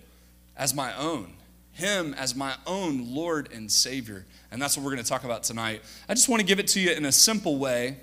as 0.56 0.74
my 0.74 0.96
own. 0.96 1.34
Him 1.72 2.14
as 2.14 2.34
my 2.34 2.54
own 2.66 3.14
Lord 3.14 3.50
and 3.52 3.70
Savior. 3.70 4.26
And 4.50 4.60
that's 4.60 4.76
what 4.76 4.84
we're 4.84 4.92
going 4.92 5.02
to 5.02 5.08
talk 5.08 5.24
about 5.24 5.42
tonight. 5.42 5.82
I 6.08 6.14
just 6.14 6.28
want 6.28 6.40
to 6.40 6.46
give 6.46 6.58
it 6.58 6.68
to 6.68 6.80
you 6.80 6.92
in 6.92 7.06
a 7.06 7.12
simple 7.12 7.58
way, 7.58 7.96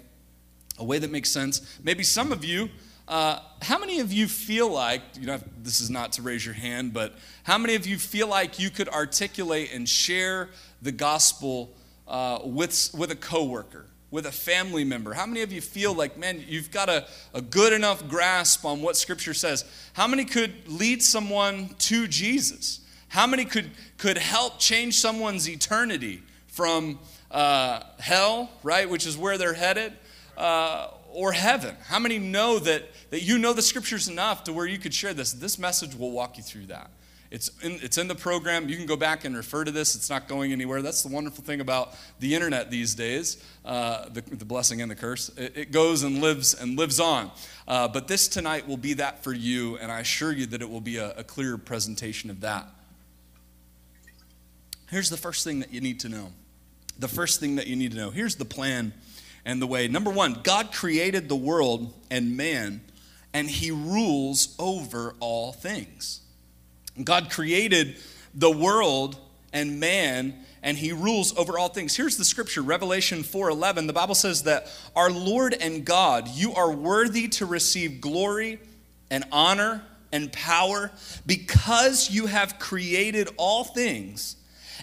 a 0.80 0.84
way 0.84 0.98
that 0.98 1.12
makes 1.12 1.30
sense. 1.30 1.78
Maybe 1.84 2.04
some 2.04 2.32
of 2.32 2.44
you, 2.44 2.70
uh, 3.08 3.40
how 3.62 3.78
many 3.78 4.00
of 4.00 4.12
you 4.12 4.28
feel 4.28 4.70
like, 4.70 5.02
you 5.20 5.28
know, 5.28 5.40
this 5.62 5.82
is 5.82 5.90
not 5.90 6.14
to 6.14 6.24
raise 6.24 6.44
your 6.44 6.56
hand, 6.56 6.94
but 6.94 7.14
how 7.44 7.58
many 7.58 7.76
of 7.76 7.86
you 7.86 7.98
feel 7.98 8.28
like 8.28 8.60
you 8.60 8.70
could 8.72 8.90
articulate 8.90 9.72
and 9.72 9.88
share 9.88 10.50
the 10.82 10.92
gospel 10.92 11.74
uh, 12.08 12.40
with, 12.44 12.92
with 12.98 13.12
a 13.12 13.16
coworker, 13.16 13.86
with 14.12 14.26
a 14.26 14.32
family 14.32 14.84
member? 14.84 15.14
How 15.14 15.26
many 15.26 15.42
of 15.42 15.52
you 15.52 15.62
feel 15.62 15.94
like, 15.94 16.18
man, 16.18 16.44
you've 16.48 16.72
got 16.72 16.90
a, 16.90 17.08
a 17.34 17.42
good 17.42 17.74
enough 17.74 18.08
grasp 18.08 18.66
on 18.66 18.82
what 18.82 18.98
Scripture 18.98 19.34
says? 19.34 19.66
How 19.94 20.08
many 20.08 20.26
could 20.26 20.68
lead 20.68 21.04
someone 21.04 21.76
to 21.80 22.08
Jesus? 22.08 22.82
How 23.10 23.26
many 23.26 23.46
could, 23.46 23.72
could 23.98 24.18
help 24.18 24.60
change 24.60 25.00
someone's 25.00 25.50
eternity 25.50 26.22
from 26.48 27.00
uh, 27.32 27.82
hell, 28.00 28.50
right, 28.64 28.90
which 28.90 29.06
is 29.06 29.18
where 29.18 29.38
they're 29.38 29.54
headed, 29.54 29.94
uh, 30.38 30.90
or 31.12 31.32
heaven? 31.32 31.76
How 31.86 32.00
many 32.00 32.20
know 32.20 32.60
that, 32.60 32.84
that 33.10 33.24
you 33.24 33.38
know 33.38 33.54
the 33.54 33.62
Scriptures 33.62 34.08
enough 34.08 34.44
to 34.46 34.54
where 34.54 34.66
you 34.66 34.78
could 34.78 34.94
share 34.94 35.14
this? 35.14 35.34
This 35.34 35.58
message 35.58 35.96
will 35.96 36.12
walk 36.12 36.38
you 36.38 36.44
through 36.44 36.68
that. 36.68 36.92
It's 37.32 37.52
in, 37.62 37.74
it's 37.84 38.00
in 38.00 38.08
the 38.08 38.16
program. 38.16 38.70
You 38.70 38.76
can 38.76 38.88
go 38.88 38.96
back 38.96 39.24
and 39.24 39.36
refer 39.36 39.64
to 39.64 39.72
this. 39.72 39.96
It's 39.96 40.10
not 40.10 40.28
going 40.28 40.52
anywhere. 40.52 40.82
That's 40.82 41.04
the 41.04 41.14
wonderful 41.14 41.44
thing 41.44 41.62
about 41.62 41.96
the 42.20 42.34
internet 42.34 42.72
these 42.72 42.96
days 42.96 43.44
uh, 43.66 44.10
the, 44.10 44.22
the, 44.22 44.46
blessing 44.46 44.82
and 44.82 44.90
the 44.90 44.96
curse. 44.96 45.30
It, 45.38 45.56
it, 45.56 45.72
goes 45.72 46.02
and 46.02 46.22
lives 46.22 46.56
and 46.56 46.76
lives 46.76 47.00
on. 47.00 47.30
Uh, 47.68 47.88
but 47.88 48.08
this 48.08 48.28
tonight 48.28 48.68
will 48.68 48.78
be 48.78 48.94
that 48.94 49.24
for 49.24 49.32
you, 49.32 49.78
and 49.78 49.92
I 49.92 50.00
assure 50.00 50.32
you 50.32 50.48
that 50.48 50.64
it 50.64 50.70
will 50.70 50.82
be 50.82 50.98
a, 50.98 51.12
a 51.12 51.24
clear 51.24 51.60
presentation 51.60 52.32
of 52.32 52.42
that. 52.42 52.66
Here's 54.90 55.12
the 55.12 55.18
first 55.18 55.44
thing 55.44 55.60
that 55.60 55.72
you 55.72 55.82
need 55.82 56.00
to 56.00 56.10
know. 56.10 56.32
The 56.98 57.08
first 57.08 57.40
thing 57.40 57.58
that 57.58 57.68
you 57.68 57.76
need 57.76 57.92
to 57.92 57.98
know. 57.98 58.10
Here's 58.10 58.36
the 58.36 58.46
plan 58.46 58.92
and 59.46 59.62
the 59.62 59.68
way. 59.68 59.88
Number 59.88 60.10
one, 60.10 60.40
God 60.42 60.72
created 60.72 61.30
the 61.30 61.36
world 61.36 61.94
and 62.10 62.36
man, 62.36 62.82
and 63.36 63.48
he 63.48 63.70
rules 63.70 64.56
over 64.58 65.14
all 65.20 65.52
things. 65.52 66.22
God 67.06 67.30
created 67.30 67.98
the 68.34 68.52
world 68.52 69.18
and 69.54 69.80
man 69.80 70.46
and 70.62 70.78
he 70.78 70.92
rules 70.92 71.38
over 71.38 71.58
all 71.58 71.70
things. 71.70 71.96
Here's 71.96 72.18
the 72.18 72.26
scripture, 72.26 72.62
Revelation 72.62 73.24
4:11. 73.24 73.88
The 73.88 73.94
Bible 73.94 74.16
says 74.16 74.44
that 74.44 74.68
our 74.96 75.10
Lord 75.10 75.54
and 75.54 75.86
God, 75.86 76.28
you 76.28 76.54
are 76.54 76.72
worthy 76.72 77.28
to 77.30 77.46
receive 77.46 78.02
glory 78.02 78.60
and 79.10 79.24
honor 79.32 79.84
and 80.12 80.32
power 80.34 80.92
because 81.26 82.10
you 82.12 82.26
have 82.26 82.60
created 82.60 83.30
all 83.38 83.64
things 83.64 84.36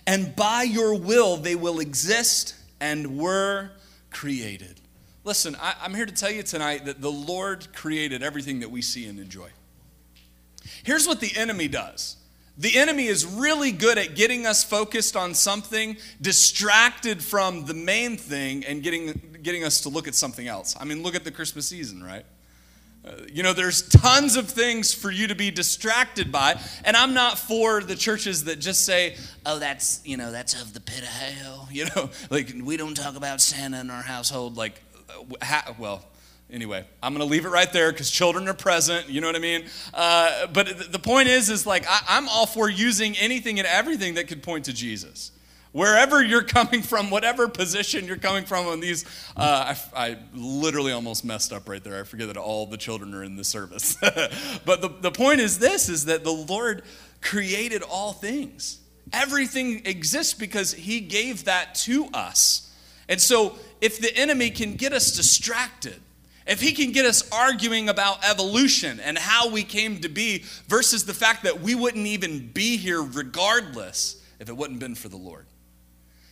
and 0.06 0.34
by 0.34 0.62
your 0.62 0.94
will 0.94 1.36
they 1.36 1.54
will 1.54 1.80
exist 1.80 2.54
and 2.80 3.18
were 3.18 3.70
created. 4.10 4.80
Listen, 5.24 5.56
I, 5.60 5.74
am 5.84 5.94
here 5.94 6.06
to 6.06 6.14
tell 6.14 6.30
you 6.30 6.42
tonight 6.42 6.84
that 6.84 7.00
the 7.00 7.10
Lord 7.10 7.68
created 7.74 8.22
everything 8.22 8.60
that 8.60 8.70
we 8.70 8.82
see 8.82 9.06
and 9.06 9.18
enjoy. 9.18 9.48
Here's 10.82 11.06
what 11.06 11.20
the 11.20 11.36
enemy 11.36 11.68
does 11.68 12.16
the 12.58 12.78
enemy 12.78 13.06
is 13.06 13.26
really 13.26 13.70
good 13.70 13.98
at 13.98 14.14
getting 14.14 14.46
us 14.46 14.64
focused 14.64 15.14
on 15.14 15.34
something, 15.34 15.98
distracted 16.22 17.22
from 17.22 17.66
the 17.66 17.74
main 17.74 18.16
thing, 18.16 18.64
and 18.64 18.82
getting, 18.82 19.38
getting 19.42 19.62
us 19.62 19.82
to 19.82 19.90
look 19.90 20.08
at 20.08 20.14
something 20.14 20.48
else. 20.48 20.74
I 20.80 20.84
mean, 20.84 21.02
look 21.02 21.14
at 21.14 21.24
the 21.24 21.30
Christmas 21.30 21.68
season, 21.68 22.02
right? 22.02 22.24
Uh, 23.06 23.12
you 23.30 23.42
know, 23.42 23.52
there's 23.52 23.86
tons 23.88 24.36
of 24.36 24.48
things 24.48 24.94
for 24.94 25.10
you 25.10 25.28
to 25.28 25.34
be 25.34 25.50
distracted 25.50 26.32
by. 26.32 26.58
And 26.82 26.96
I'm 26.96 27.12
not 27.12 27.38
for 27.38 27.82
the 27.82 27.94
churches 27.94 28.44
that 28.44 28.58
just 28.58 28.84
say, 28.84 29.16
oh, 29.44 29.58
that's, 29.58 30.00
you 30.04 30.16
know, 30.16 30.32
that's 30.32 30.60
of 30.60 30.72
the 30.72 30.80
pit 30.80 31.02
of 31.02 31.08
hell. 31.08 31.68
You 31.76 31.88
know, 31.94 32.08
like 32.30 32.54
we 32.62 32.78
don't 32.78 32.94
talk 32.94 33.16
about 33.16 33.42
Santa 33.42 33.80
in 33.80 33.90
our 33.90 34.00
household. 34.00 34.56
Like, 34.56 34.80
uh, 35.10 35.74
well, 35.78 36.02
anyway 36.50 36.84
i'm 37.02 37.12
going 37.12 37.26
to 37.26 37.30
leave 37.30 37.44
it 37.44 37.50
right 37.50 37.72
there 37.72 37.92
because 37.92 38.10
children 38.10 38.48
are 38.48 38.54
present 38.54 39.08
you 39.08 39.20
know 39.20 39.26
what 39.26 39.36
i 39.36 39.40
mean 39.40 39.64
uh, 39.94 40.46
but 40.48 40.92
the 40.92 40.98
point 40.98 41.28
is 41.28 41.50
is 41.50 41.66
like 41.66 41.84
I, 41.88 42.00
i'm 42.08 42.28
all 42.28 42.46
for 42.46 42.68
using 42.68 43.16
anything 43.16 43.58
and 43.58 43.66
everything 43.66 44.14
that 44.14 44.28
could 44.28 44.42
point 44.42 44.66
to 44.66 44.72
jesus 44.72 45.32
Wherever 45.76 46.24
you're 46.24 46.42
coming 46.42 46.80
from, 46.80 47.10
whatever 47.10 47.48
position 47.48 48.06
you're 48.06 48.16
coming 48.16 48.46
from 48.46 48.66
on 48.66 48.80
these, 48.80 49.04
uh, 49.36 49.74
I, 49.94 50.06
I, 50.08 50.16
literally 50.32 50.90
almost 50.90 51.22
messed 51.22 51.52
up 51.52 51.68
right 51.68 51.84
there. 51.84 52.00
I 52.00 52.04
forget 52.04 52.28
that 52.28 52.38
all 52.38 52.64
the 52.64 52.78
children 52.78 53.12
are 53.12 53.22
in 53.22 53.36
the 53.36 53.44
service. 53.44 53.94
but 54.64 54.80
the, 54.80 54.88
the 55.02 55.10
point 55.10 55.40
is 55.40 55.58
this, 55.58 55.90
is 55.90 56.06
that 56.06 56.24
the 56.24 56.32
Lord 56.32 56.82
created 57.20 57.82
all 57.82 58.14
things. 58.14 58.78
Everything 59.12 59.82
exists 59.84 60.32
because 60.32 60.72
he 60.72 61.00
gave 61.00 61.44
that 61.44 61.74
to 61.74 62.06
us. 62.14 62.74
And 63.06 63.20
so 63.20 63.56
if 63.82 64.00
the 64.00 64.16
enemy 64.16 64.48
can 64.48 64.76
get 64.76 64.94
us 64.94 65.14
distracted, 65.14 66.00
if 66.46 66.60
he 66.60 66.72
can 66.72 66.92
get 66.92 67.04
us 67.04 67.28
arguing 67.30 67.88
about 67.88 68.24
evolution 68.28 69.00
and 69.00 69.18
how 69.18 69.50
we 69.50 69.62
came 69.62 70.00
to 70.00 70.08
be 70.08 70.44
versus 70.68 71.04
the 71.04 71.14
fact 71.14 71.42
that 71.44 71.60
we 71.60 71.74
wouldn't 71.74 72.06
even 72.06 72.50
be 72.52 72.76
here 72.76 73.02
regardless 73.02 74.22
if 74.38 74.48
it 74.48 74.56
wouldn't 74.56 74.80
been 74.80 74.94
for 74.94 75.08
the 75.08 75.16
Lord. 75.16 75.46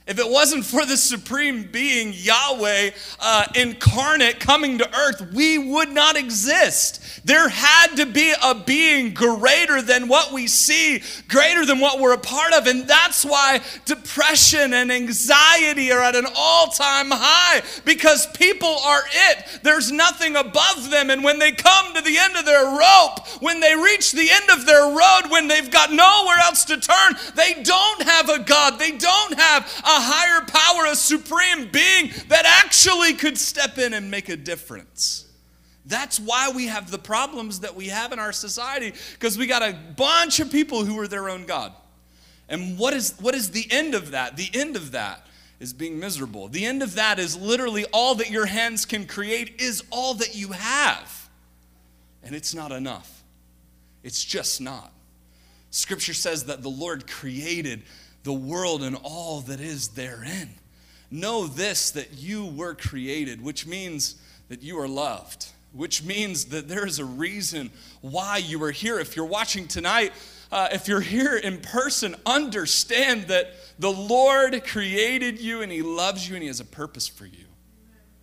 If 0.07 0.19
it 0.19 0.29
wasn't 0.29 0.67
for 0.67 0.85
the 0.85 0.99
supreme 0.99 1.63
being, 1.63 2.13
Yahweh 2.13 2.91
uh, 3.21 3.47
incarnate 3.55 4.39
coming 4.39 4.77
to 4.77 4.95
earth, 4.95 5.33
we 5.33 5.57
would 5.57 5.91
not 5.91 6.15
exist. 6.15 7.01
There 7.27 7.49
had 7.49 7.97
to 7.97 8.05
be 8.05 8.35
a 8.43 8.55
being 8.55 9.15
greater 9.15 9.81
than 9.81 10.09
what 10.09 10.31
we 10.31 10.47
see, 10.47 11.03
greater 11.27 11.65
than 11.65 11.81
what 11.81 12.01
we're 12.01 12.13
a 12.13 12.19
part 12.19 12.53
of. 12.53 12.67
And 12.67 12.87
that's 12.87 13.25
why 13.25 13.63
depression 13.87 14.75
and 14.75 14.93
anxiety 14.93 15.91
are 15.91 16.03
at 16.03 16.15
an 16.15 16.27
all 16.37 16.67
time 16.67 17.11
high 17.11 17.63
because 17.87 18.27
people 18.33 18.77
are 18.85 19.05
it. 19.31 19.61
There's 19.63 19.91
nothing 19.91 20.37
above 20.37 20.91
them. 20.91 21.09
And 21.09 21.25
when 21.25 21.39
they 21.39 21.53
come 21.53 21.95
to 21.95 22.03
the 22.03 22.19
end 22.19 22.37
of 22.37 22.45
their 22.45 22.77
rope, 22.79 23.27
when 23.41 23.61
they 23.61 23.75
reach 23.75 24.13
the 24.13 24.31
end 24.31 24.51
of 24.51 24.67
their 24.67 24.85
road, 24.85 25.31
when 25.31 25.49
they've 25.49 25.71
got 25.71 25.91
nowhere 25.91 26.41
else 26.41 26.67
to 26.67 26.77
turn, 26.77 27.15
they 27.35 27.63
don't 27.63 28.03
have 28.03 28.29
a 28.29 28.41
God. 28.41 28.79
They 28.79 28.93
don't 28.93 29.39
have 29.39 29.65
a 29.87 29.94
higher 30.01 30.45
power, 30.47 30.93
a 30.93 30.97
supreme 30.97 31.71
being 31.71 32.13
that 32.29 32.63
actually 32.65 33.15
could 33.15 33.39
step 33.39 33.79
in 33.79 33.95
and 33.95 34.11
make 34.11 34.29
a 34.29 34.37
difference. 34.37 35.27
That's 35.87 36.19
why 36.19 36.51
we 36.55 36.67
have 36.67 36.91
the 36.91 36.99
problems 36.99 37.61
that 37.61 37.75
we 37.75 37.89
have 37.89 38.13
in 38.13 38.19
our 38.19 38.33
society, 38.33 38.93
because 39.13 39.37
we 39.37 39.47
got 39.47 39.63
a 39.63 39.77
bunch 39.97 40.41
of 40.41 40.51
people 40.51 40.85
who 40.85 40.99
are 40.99 41.09
their 41.09 41.29
own 41.29 41.45
God. 41.45 41.73
And 42.49 42.79
what 42.79 42.95
is, 42.95 43.15
what 43.21 43.35
is 43.35 43.51
the 43.51 43.67
end 43.71 43.95
of 43.95 44.13
that? 44.13 44.37
The 44.37 44.51
end 44.55 44.77
of 44.77 44.93
that 44.93 45.27
is 45.61 45.73
being 45.73 45.99
miserable. 45.99 46.49
The 46.49 46.65
end 46.65 46.83
of 46.83 46.95
that 46.95 47.19
is 47.19 47.37
literally 47.37 47.85
all 47.93 48.15
that 48.17 48.31
your 48.31 48.47
hands 48.47 48.85
can 48.85 49.07
create 49.07 49.61
is 49.61 49.83
all 49.91 50.15
that 50.15 50.35
you 50.35 50.53
have. 50.53 51.29
And 52.23 52.35
it's 52.35 52.55
not 52.55 52.73
enough. 52.73 53.23
It's 54.03 54.25
just 54.25 54.61
not. 54.61 54.93
Scripture 55.71 56.15
says 56.15 56.45
that 56.45 56.63
the 56.63 56.71
Lord 56.71 57.07
created 57.07 57.83
the 58.25 58.33
world 58.33 58.83
and 58.83 58.97
all 59.03 59.41
that 59.43 59.61
is 59.61 59.89
therein. 59.89 60.51
Know 61.11 61.47
this 61.47 61.93
that 61.93 62.15
you 62.15 62.45
were 62.45 62.75
created, 62.75 63.43
which 63.43 63.67
means 63.67 64.17
that 64.49 64.63
you 64.63 64.79
are 64.81 64.89
loved 64.89 65.47
which 65.75 66.05
means 66.05 66.47
that 66.47 66.69
there 66.69 66.87
is 66.87 66.99
a 66.99 67.05
reason 67.05 67.71
why 68.01 68.39
you 68.39 68.63
are 68.63 68.71
here. 68.71 69.01
If 69.01 69.17
you're 69.17 69.27
watching 69.27 69.67
tonight, 69.67 70.13
uh, 70.53 70.69
if 70.73 70.87
you're 70.87 71.01
here 71.01 71.37
in 71.37 71.59
person, 71.59 72.15
understand 72.25 73.25
that 73.25 73.53
the 73.79 73.91
Lord 73.91 74.65
created 74.65 75.41
you 75.41 75.63
and 75.63 75.73
He 75.73 75.83
loves 75.83 76.29
you 76.29 76.37
and 76.37 76.43
He 76.43 76.47
has 76.47 76.61
a 76.61 76.65
purpose 76.65 77.09
for 77.09 77.27
you. 77.27 77.47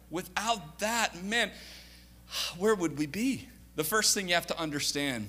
Without 0.10 0.80
that, 0.80 1.22
man, 1.24 1.52
where 2.58 2.74
would 2.74 2.98
we 2.98 3.06
be? 3.06 3.50
The 3.76 3.84
first 3.84 4.14
thing 4.14 4.30
you 4.30 4.36
have 4.36 4.48
to 4.48 4.58
understand 4.58 5.28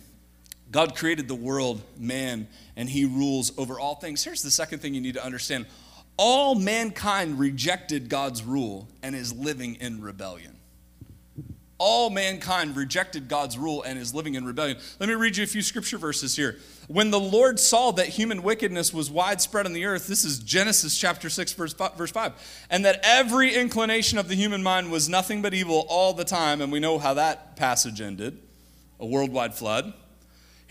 God 0.73 0.97
created 0.97 1.29
the 1.29 1.35
world, 1.35 1.81
man, 1.97 2.49
and 2.77 2.89
He 2.89 3.05
rules 3.05 3.57
over 3.57 3.79
all 3.79 3.95
things. 3.95 4.25
Here's 4.25 4.43
the 4.43 4.51
second 4.51 4.81
thing 4.81 4.95
you 4.95 5.01
need 5.01 5.15
to 5.15 5.25
understand 5.25 5.67
all 6.17 6.55
mankind 6.55 7.39
rejected 7.39 8.09
God's 8.09 8.43
rule 8.43 8.89
and 9.03 9.15
is 9.15 9.33
living 9.33 9.77
in 9.77 10.03
rebellion 10.03 10.57
all 11.83 12.11
mankind 12.11 12.77
rejected 12.77 13.27
God's 13.27 13.59
rule 13.59 13.83
and 13.83 13.99
is 13.99 14.15
living 14.15 14.37
in 14.37 14.45
rebellion. 14.45 14.79
Let 15.01 15.09
me 15.09 15.17
read 15.17 15.37
you 15.37 15.43
a 15.43 15.49
few 15.49 15.63
scripture 15.63 15.99
verses 15.99 16.37
here. 16.37 16.59
When 16.87 17.11
the 17.11 17.19
Lord 17.19 17.59
saw 17.59 17.91
that 17.91 18.07
human 18.07 18.45
wickedness 18.45 18.95
was 18.95 19.11
widespread 19.11 19.67
on 19.67 19.73
the 19.73 19.85
earth, 19.85 20.07
this 20.07 20.25
is 20.25 20.39
Genesis 20.39 20.97
chapter 20.97 21.29
6, 21.29 21.55
verse 21.55 21.75
5, 21.75 22.67
and 22.71 22.85
that 22.85 23.01
every 23.03 23.57
inclination 23.57 24.17
of 24.17 24.29
the 24.29 24.37
human 24.37 24.63
mind 24.63 24.93
was 24.93 25.09
nothing 25.09 25.43
but 25.43 25.55
evil 25.55 25.85
all 25.89 26.13
the 26.13 26.25
time, 26.25 26.61
and 26.61 26.71
we 26.71 26.79
know 26.79 27.01
how 27.01 27.15
that 27.15 27.57
passage 27.57 28.01
ended 28.01 28.39
a 29.01 29.07
worldwide 29.07 29.53
flood. 29.53 29.93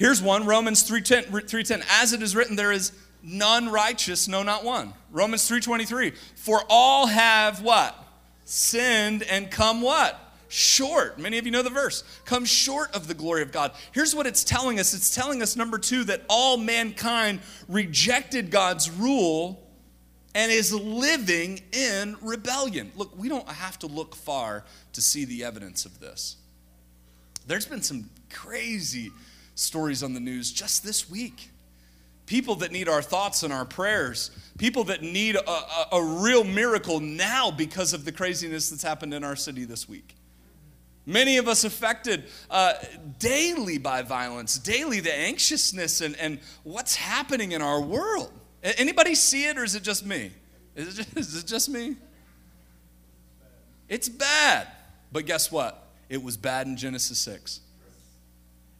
Here's 0.01 0.19
one 0.19 0.47
Romans 0.47 0.81
3:10, 0.81 1.25
3:10 1.25 1.83
as 1.87 2.11
it 2.11 2.23
is 2.23 2.35
written 2.35 2.55
there 2.55 2.71
is 2.71 2.91
none 3.21 3.69
righteous 3.69 4.27
no 4.27 4.41
not 4.41 4.63
one. 4.63 4.95
Romans 5.11 5.47
3:23 5.47 6.15
for 6.33 6.63
all 6.69 7.05
have 7.05 7.61
what? 7.61 7.95
sinned 8.43 9.21
and 9.21 9.51
come 9.51 9.79
what? 9.79 10.19
short. 10.47 11.19
Many 11.19 11.37
of 11.37 11.45
you 11.45 11.51
know 11.51 11.61
the 11.61 11.69
verse. 11.69 12.03
Come 12.25 12.45
short 12.45 12.95
of 12.95 13.07
the 13.07 13.13
glory 13.13 13.43
of 13.43 13.51
God. 13.51 13.73
Here's 13.91 14.15
what 14.15 14.25
it's 14.25 14.43
telling 14.43 14.79
us 14.79 14.95
it's 14.95 15.13
telling 15.13 15.39
us, 15.43 15.55
number 15.55 15.77
two, 15.77 16.03
that 16.05 16.23
all 16.27 16.57
mankind 16.57 17.39
rejected 17.67 18.49
God's 18.49 18.89
rule 18.89 19.61
and 20.33 20.51
is 20.51 20.73
living 20.73 21.61
in 21.71 22.17
rebellion. 22.21 22.91
Look, 22.95 23.15
we 23.15 23.29
don't 23.29 23.47
have 23.47 23.77
to 23.79 23.87
look 23.87 24.15
far 24.15 24.65
to 24.93 25.01
see 25.01 25.25
the 25.25 25.43
evidence 25.43 25.85
of 25.85 25.99
this. 25.99 26.37
There's 27.45 27.67
been 27.67 27.83
some 27.83 28.09
crazy 28.31 29.11
stories 29.61 30.03
on 30.03 30.13
the 30.13 30.19
news 30.19 30.51
just 30.51 30.83
this 30.83 31.09
week. 31.09 31.49
People 32.25 32.55
that 32.55 32.71
need 32.71 32.87
our 32.87 33.01
thoughts 33.01 33.43
and 33.43 33.51
our 33.51 33.65
prayers. 33.65 34.31
People 34.57 34.85
that 34.85 35.01
need 35.01 35.35
a, 35.35 35.49
a, 35.49 35.87
a 35.93 36.03
real 36.21 36.43
miracle 36.43 36.99
now 36.99 37.51
because 37.51 37.93
of 37.93 38.05
the 38.05 38.11
craziness 38.11 38.69
that's 38.69 38.83
happened 38.83 39.13
in 39.13 39.23
our 39.23 39.35
city 39.35 39.65
this 39.65 39.89
week. 39.89 40.15
Many 41.05 41.37
of 41.37 41.47
us 41.47 41.63
affected 41.63 42.25
uh, 42.49 42.73
daily 43.17 43.77
by 43.77 44.03
violence, 44.03 44.57
daily 44.57 44.99
the 44.99 45.13
anxiousness 45.13 46.01
and, 46.01 46.15
and 46.17 46.39
what's 46.63 46.95
happening 46.95 47.53
in 47.53 47.61
our 47.61 47.81
world. 47.81 48.31
Anybody 48.63 49.15
see 49.15 49.45
it 49.47 49.57
or 49.57 49.63
is 49.63 49.75
it 49.75 49.83
just 49.83 50.05
me? 50.05 50.31
Is 50.75 50.87
it 50.99 51.03
just, 51.03 51.17
is 51.17 51.43
it 51.43 51.47
just 51.47 51.69
me? 51.69 51.95
It's 53.89 54.07
bad. 54.07 54.67
But 55.11 55.25
guess 55.25 55.51
what? 55.51 55.85
It 56.07 56.23
was 56.23 56.37
bad 56.37 56.67
in 56.67 56.77
Genesis 56.77 57.17
6. 57.19 57.61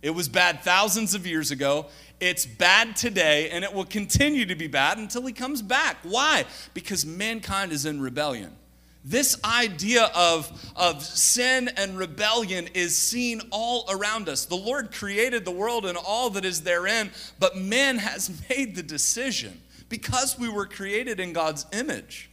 It 0.01 0.11
was 0.11 0.27
bad 0.27 0.61
thousands 0.61 1.13
of 1.13 1.27
years 1.27 1.51
ago. 1.51 1.87
It's 2.19 2.45
bad 2.45 2.95
today, 2.95 3.49
and 3.49 3.63
it 3.63 3.73
will 3.73 3.85
continue 3.85 4.45
to 4.45 4.55
be 4.55 4.67
bad 4.67 4.97
until 4.97 5.25
he 5.25 5.33
comes 5.33 5.61
back. 5.61 5.97
Why? 6.03 6.45
Because 6.73 7.05
mankind 7.05 7.71
is 7.71 7.85
in 7.85 8.01
rebellion. 8.01 8.55
This 9.03 9.43
idea 9.43 10.11
of, 10.15 10.71
of 10.75 11.01
sin 11.03 11.69
and 11.75 11.97
rebellion 11.97 12.69
is 12.75 12.95
seen 12.95 13.41
all 13.49 13.85
around 13.89 14.29
us. 14.29 14.45
The 14.45 14.55
Lord 14.55 14.91
created 14.93 15.43
the 15.43 15.51
world 15.51 15.87
and 15.87 15.97
all 15.97 16.29
that 16.31 16.45
is 16.45 16.61
therein, 16.61 17.09
but 17.39 17.57
man 17.57 17.97
has 17.97 18.31
made 18.49 18.75
the 18.75 18.83
decision 18.83 19.59
because 19.89 20.37
we 20.37 20.49
were 20.49 20.67
created 20.67 21.19
in 21.19 21.33
God's 21.33 21.65
image. 21.73 22.29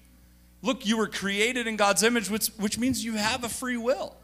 Look, 0.61 0.85
you 0.85 0.99
were 0.99 1.09
created 1.09 1.67
in 1.67 1.77
God's 1.77 2.03
image, 2.03 2.29
which, 2.29 2.49
which 2.59 2.79
means 2.79 3.05
you 3.05 3.15
have 3.15 3.45
a 3.45 3.49
free 3.49 3.77
will. 3.77 4.17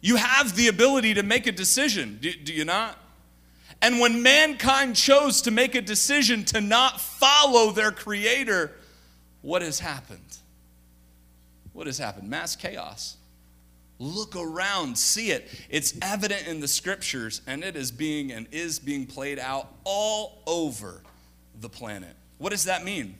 You 0.00 0.16
have 0.16 0.54
the 0.54 0.68
ability 0.68 1.14
to 1.14 1.22
make 1.22 1.46
a 1.46 1.52
decision, 1.52 2.18
do, 2.20 2.32
do 2.32 2.52
you 2.52 2.64
not? 2.64 2.98
And 3.80 4.00
when 4.00 4.22
mankind 4.22 4.96
chose 4.96 5.42
to 5.42 5.50
make 5.50 5.74
a 5.74 5.80
decision 5.80 6.44
to 6.46 6.60
not 6.60 7.00
follow 7.00 7.70
their 7.70 7.92
creator, 7.92 8.72
what 9.42 9.62
has 9.62 9.80
happened? 9.80 10.38
what 11.78 11.86
has 11.86 11.96
happened? 11.96 12.28
Mass 12.28 12.56
chaos. 12.56 13.16
Look 14.00 14.34
around, 14.34 14.98
see 14.98 15.30
it. 15.30 15.48
It's 15.70 15.94
evident 16.02 16.48
in 16.48 16.58
the 16.58 16.66
scriptures, 16.66 17.40
and 17.46 17.62
it 17.62 17.76
is 17.76 17.92
being 17.92 18.32
and 18.32 18.48
is 18.50 18.80
being 18.80 19.06
played 19.06 19.38
out 19.38 19.72
all 19.84 20.42
over 20.44 21.04
the 21.60 21.68
planet. 21.68 22.16
What 22.38 22.50
does 22.50 22.64
that 22.64 22.82
mean? 22.82 23.16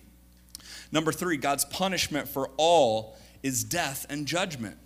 Number 0.90 1.12
three, 1.12 1.36
God's 1.36 1.66
punishment 1.66 2.26
for 2.26 2.50
all 2.56 3.16
is 3.44 3.62
death 3.62 4.06
and 4.10 4.26
judgment. 4.26 4.76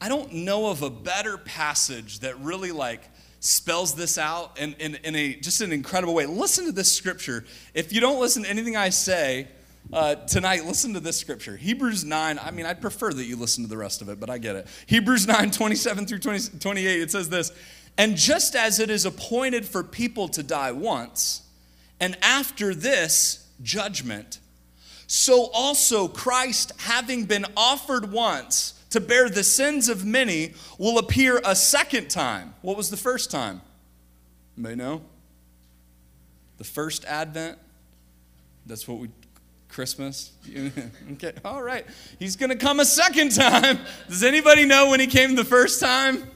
I 0.00 0.08
don't 0.08 0.32
know 0.32 0.66
of 0.66 0.82
a 0.82 0.90
better 0.90 1.38
passage 1.38 2.20
that 2.20 2.38
really 2.40 2.72
like 2.72 3.02
spells 3.40 3.94
this 3.94 4.16
out 4.16 4.58
in, 4.58 4.74
in, 4.74 4.96
in 5.04 5.14
a 5.14 5.34
just 5.36 5.60
an 5.60 5.72
incredible 5.72 6.14
way. 6.14 6.26
Listen 6.26 6.64
to 6.66 6.72
this 6.72 6.92
scripture. 6.92 7.44
If 7.74 7.92
you 7.92 8.00
don't 8.00 8.20
listen 8.20 8.44
to 8.44 8.50
anything 8.50 8.76
I 8.76 8.88
say, 8.88 9.48
uh, 9.92 10.14
tonight, 10.14 10.64
listen 10.64 10.94
to 10.94 11.00
this 11.00 11.18
scripture. 11.18 11.56
Hebrews 11.56 12.04
9, 12.04 12.38
I 12.38 12.50
mean, 12.50 12.64
I'd 12.64 12.80
prefer 12.80 13.12
that 13.12 13.24
you 13.24 13.36
listen 13.36 13.62
to 13.64 13.70
the 13.70 13.76
rest 13.76 14.00
of 14.00 14.08
it, 14.08 14.18
but 14.18 14.30
I 14.30 14.38
get 14.38 14.56
it. 14.56 14.66
Hebrews 14.86 15.26
9, 15.26 15.50
27 15.50 16.06
through 16.06 16.20
20, 16.20 16.58
28, 16.58 17.00
it 17.02 17.10
says 17.10 17.28
this 17.28 17.52
And 17.98 18.16
just 18.16 18.56
as 18.56 18.80
it 18.80 18.88
is 18.88 19.04
appointed 19.04 19.66
for 19.66 19.82
people 19.82 20.28
to 20.28 20.42
die 20.42 20.72
once, 20.72 21.42
and 22.00 22.16
after 22.22 22.74
this, 22.74 23.46
judgment, 23.62 24.40
so 25.06 25.50
also 25.52 26.08
Christ, 26.08 26.72
having 26.78 27.24
been 27.24 27.44
offered 27.56 28.10
once 28.10 28.73
to 28.94 29.00
bear 29.00 29.28
the 29.28 29.44
sins 29.44 29.88
of 29.88 30.04
many, 30.04 30.54
will 30.78 30.98
appear 30.98 31.40
a 31.44 31.54
second 31.54 32.08
time. 32.08 32.54
What 32.62 32.76
was 32.76 32.90
the 32.90 32.96
first 32.96 33.30
time? 33.30 33.60
Anybody 34.56 34.76
know? 34.76 35.02
The 36.58 36.64
first 36.64 37.04
advent? 37.04 37.58
That's 38.66 38.88
what 38.88 38.98
we 38.98 39.10
Christmas? 39.68 40.30
okay, 41.12 41.32
all 41.44 41.60
right. 41.60 41.84
He's 42.20 42.36
going 42.36 42.50
to 42.50 42.56
come 42.56 42.78
a 42.78 42.84
second 42.84 43.32
time. 43.34 43.80
Does 44.08 44.22
anybody 44.22 44.64
know 44.64 44.90
when 44.90 45.00
he 45.00 45.08
came 45.08 45.34
the 45.34 45.44
first 45.44 45.80
time? 45.80 46.30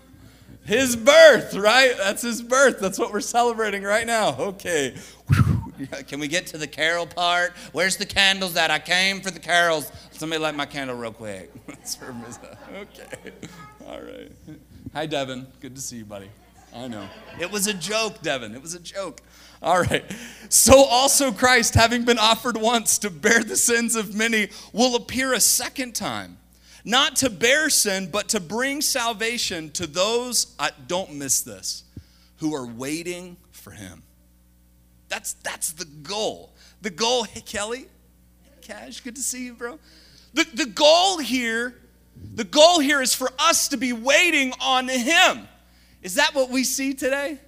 His 0.65 0.97
birth, 0.97 1.55
right? 1.55 1.95
That's 1.97 2.23
his 2.23 2.43
birth. 2.43 2.81
That's 2.81 2.99
what 2.99 3.13
we're 3.13 3.21
celebrating 3.21 3.85
right 3.85 4.07
now. 4.07 4.37
Okay. 4.37 4.97
Can 6.09 6.21
we 6.21 6.29
get 6.29 6.47
to 6.49 6.59
the 6.59 6.67
carol 6.67 7.07
part? 7.07 7.53
Where's 7.73 7.97
the 7.97 8.07
candles 8.07 8.55
that 8.55 8.71
I 8.71 8.79
came 8.79 9.21
for 9.21 9.31
the 9.31 9.41
carols? 9.41 9.91
Somebody 10.13 10.43
light 10.43 10.55
my 10.55 10.67
candle 10.67 10.97
real 10.97 11.13
quick. 11.13 11.51
okay. 11.69 13.33
All 13.87 14.01
right. 14.01 14.33
Hi, 14.93 15.07
Devin. 15.07 15.47
Good 15.61 15.75
to 15.75 15.81
see 15.81 15.99
you, 15.99 16.05
buddy. 16.05 16.31
I 16.75 16.89
know. 16.89 17.09
It 17.41 17.51
was 17.51 17.67
a 17.67 17.75
joke, 17.75 18.21
Devin. 18.23 18.55
It 18.55 18.63
was 18.63 18.75
a 18.75 18.81
joke. 18.81 19.21
All 19.63 19.81
right. 19.81 20.05
So 20.49 20.85
also 20.85 21.33
Christ, 21.33 21.75
having 21.75 22.05
been 22.05 22.19
offered 22.19 22.57
once 22.57 22.99
to 22.99 23.11
bear 23.11 23.43
the 23.43 23.57
sins 23.57 23.97
of 23.97 24.15
many, 24.15 24.49
will 24.73 24.95
appear 24.95 25.33
a 25.33 25.41
second 25.41 25.95
time. 25.95 26.39
Not 26.85 27.17
to 27.17 27.31
bear 27.31 27.71
sin, 27.71 28.09
but 28.11 28.29
to 28.29 28.41
bring 28.41 28.81
salvation 28.81 29.71
to 29.73 29.87
those, 29.87 30.55
I, 30.59 30.71
don't 30.87 31.15
miss 31.15 31.41
this, 31.41 31.85
who 32.39 32.55
are 32.55 32.67
waiting 32.67 33.37
for 33.51 33.73
him. 33.73 34.03
That's, 35.09 35.35
that's 35.35 35.73
the 35.73 35.85
goal. 35.85 36.53
The 36.83 36.91
goal, 36.91 37.25
hey, 37.25 37.41
Kelly, 37.41 37.87
Cash, 38.61 39.01
good 39.01 39.17
to 39.17 39.23
see 39.23 39.47
you, 39.47 39.55
bro. 39.55 39.79
The, 40.35 40.47
the 40.55 40.67
goal 40.67 41.19
here, 41.19 41.75
the 42.35 42.45
goal 42.45 42.81
here 42.81 43.01
is 43.01 43.15
for 43.15 43.31
us 43.39 43.69
to 43.69 43.77
be 43.77 43.93
waiting 43.93 44.53
on 44.61 44.89
him. 44.89 45.49
Is 46.03 46.17
that 46.17 46.35
what 46.35 46.51
we 46.51 46.65
see 46.65 46.95
today? 46.95 47.39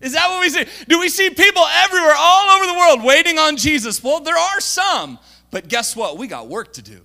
Is 0.00 0.12
that 0.12 0.28
what 0.28 0.40
we 0.40 0.50
see? 0.50 0.66
Do 0.86 1.00
we 1.00 1.08
see 1.08 1.30
people 1.30 1.64
everywhere, 1.64 2.14
all 2.16 2.50
over 2.56 2.66
the 2.66 2.74
world, 2.74 3.04
waiting 3.04 3.38
on 3.38 3.56
Jesus? 3.56 4.02
Well, 4.02 4.20
there 4.20 4.36
are 4.36 4.60
some, 4.60 5.18
but 5.50 5.68
guess 5.68 5.96
what? 5.96 6.18
We 6.18 6.26
got 6.26 6.48
work 6.48 6.74
to 6.74 6.82
do. 6.82 7.00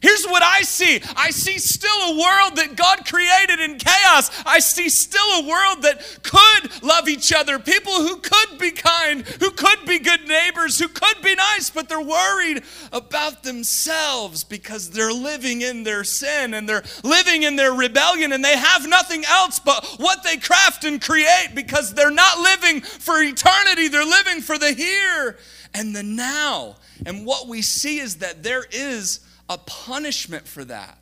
Here's 0.00 0.24
what 0.26 0.42
I 0.42 0.62
see 0.62 1.00
I 1.16 1.30
see 1.30 1.58
still 1.58 1.90
a 1.90 2.18
world 2.18 2.56
that 2.56 2.76
God 2.76 3.04
created 3.06 3.60
in 3.60 3.78
chaos. 3.78 4.30
I 4.46 4.60
see 4.60 4.88
still 4.88 5.26
a 5.40 5.48
world 5.48 5.82
that 5.82 6.20
could 6.22 6.82
love 6.82 7.08
each 7.08 7.32
other, 7.32 7.58
people 7.58 7.92
who 7.92 8.16
could 8.16 8.58
be 8.58 8.70
kind, 8.70 9.22
who 9.26 9.50
could 9.50 9.86
be 9.86 9.98
good 9.98 10.26
neighbors, 10.28 10.78
who 10.78 10.88
could 10.88 11.20
be 11.22 11.34
nice, 11.34 11.70
but 11.70 11.88
they're 11.88 12.00
worried 12.00 12.62
about 12.92 13.42
themselves 13.42 14.44
because 14.44 14.90
they're 14.90 15.12
living 15.12 15.62
in 15.62 15.82
their 15.82 16.04
sin 16.04 16.54
and 16.54 16.68
they're 16.68 16.84
living 17.02 17.42
in 17.42 17.56
their 17.56 17.72
rebellion 17.72 18.32
and 18.32 18.44
they 18.44 18.56
have 18.56 18.88
nothing 18.88 19.24
else 19.24 19.58
but 19.58 19.84
what 19.98 20.22
they 20.22 20.36
craft 20.36 20.84
and 20.84 21.02
create 21.02 21.48
because 21.54 21.94
they're 21.94 22.10
not 22.10 22.38
living 22.38 22.80
for 22.80 23.20
eternity, 23.20 23.88
they're 23.88 24.04
living 24.04 24.40
for 24.40 24.58
the 24.58 24.72
here 24.72 25.38
and 25.74 25.94
the 25.94 26.02
now. 26.02 26.76
And 27.04 27.26
what 27.26 27.48
we 27.48 27.62
see 27.62 27.98
is 27.98 28.16
that 28.16 28.42
there 28.42 28.64
is 28.70 29.20
a 29.48 29.58
punishment 29.58 30.46
for 30.46 30.64
that. 30.64 30.98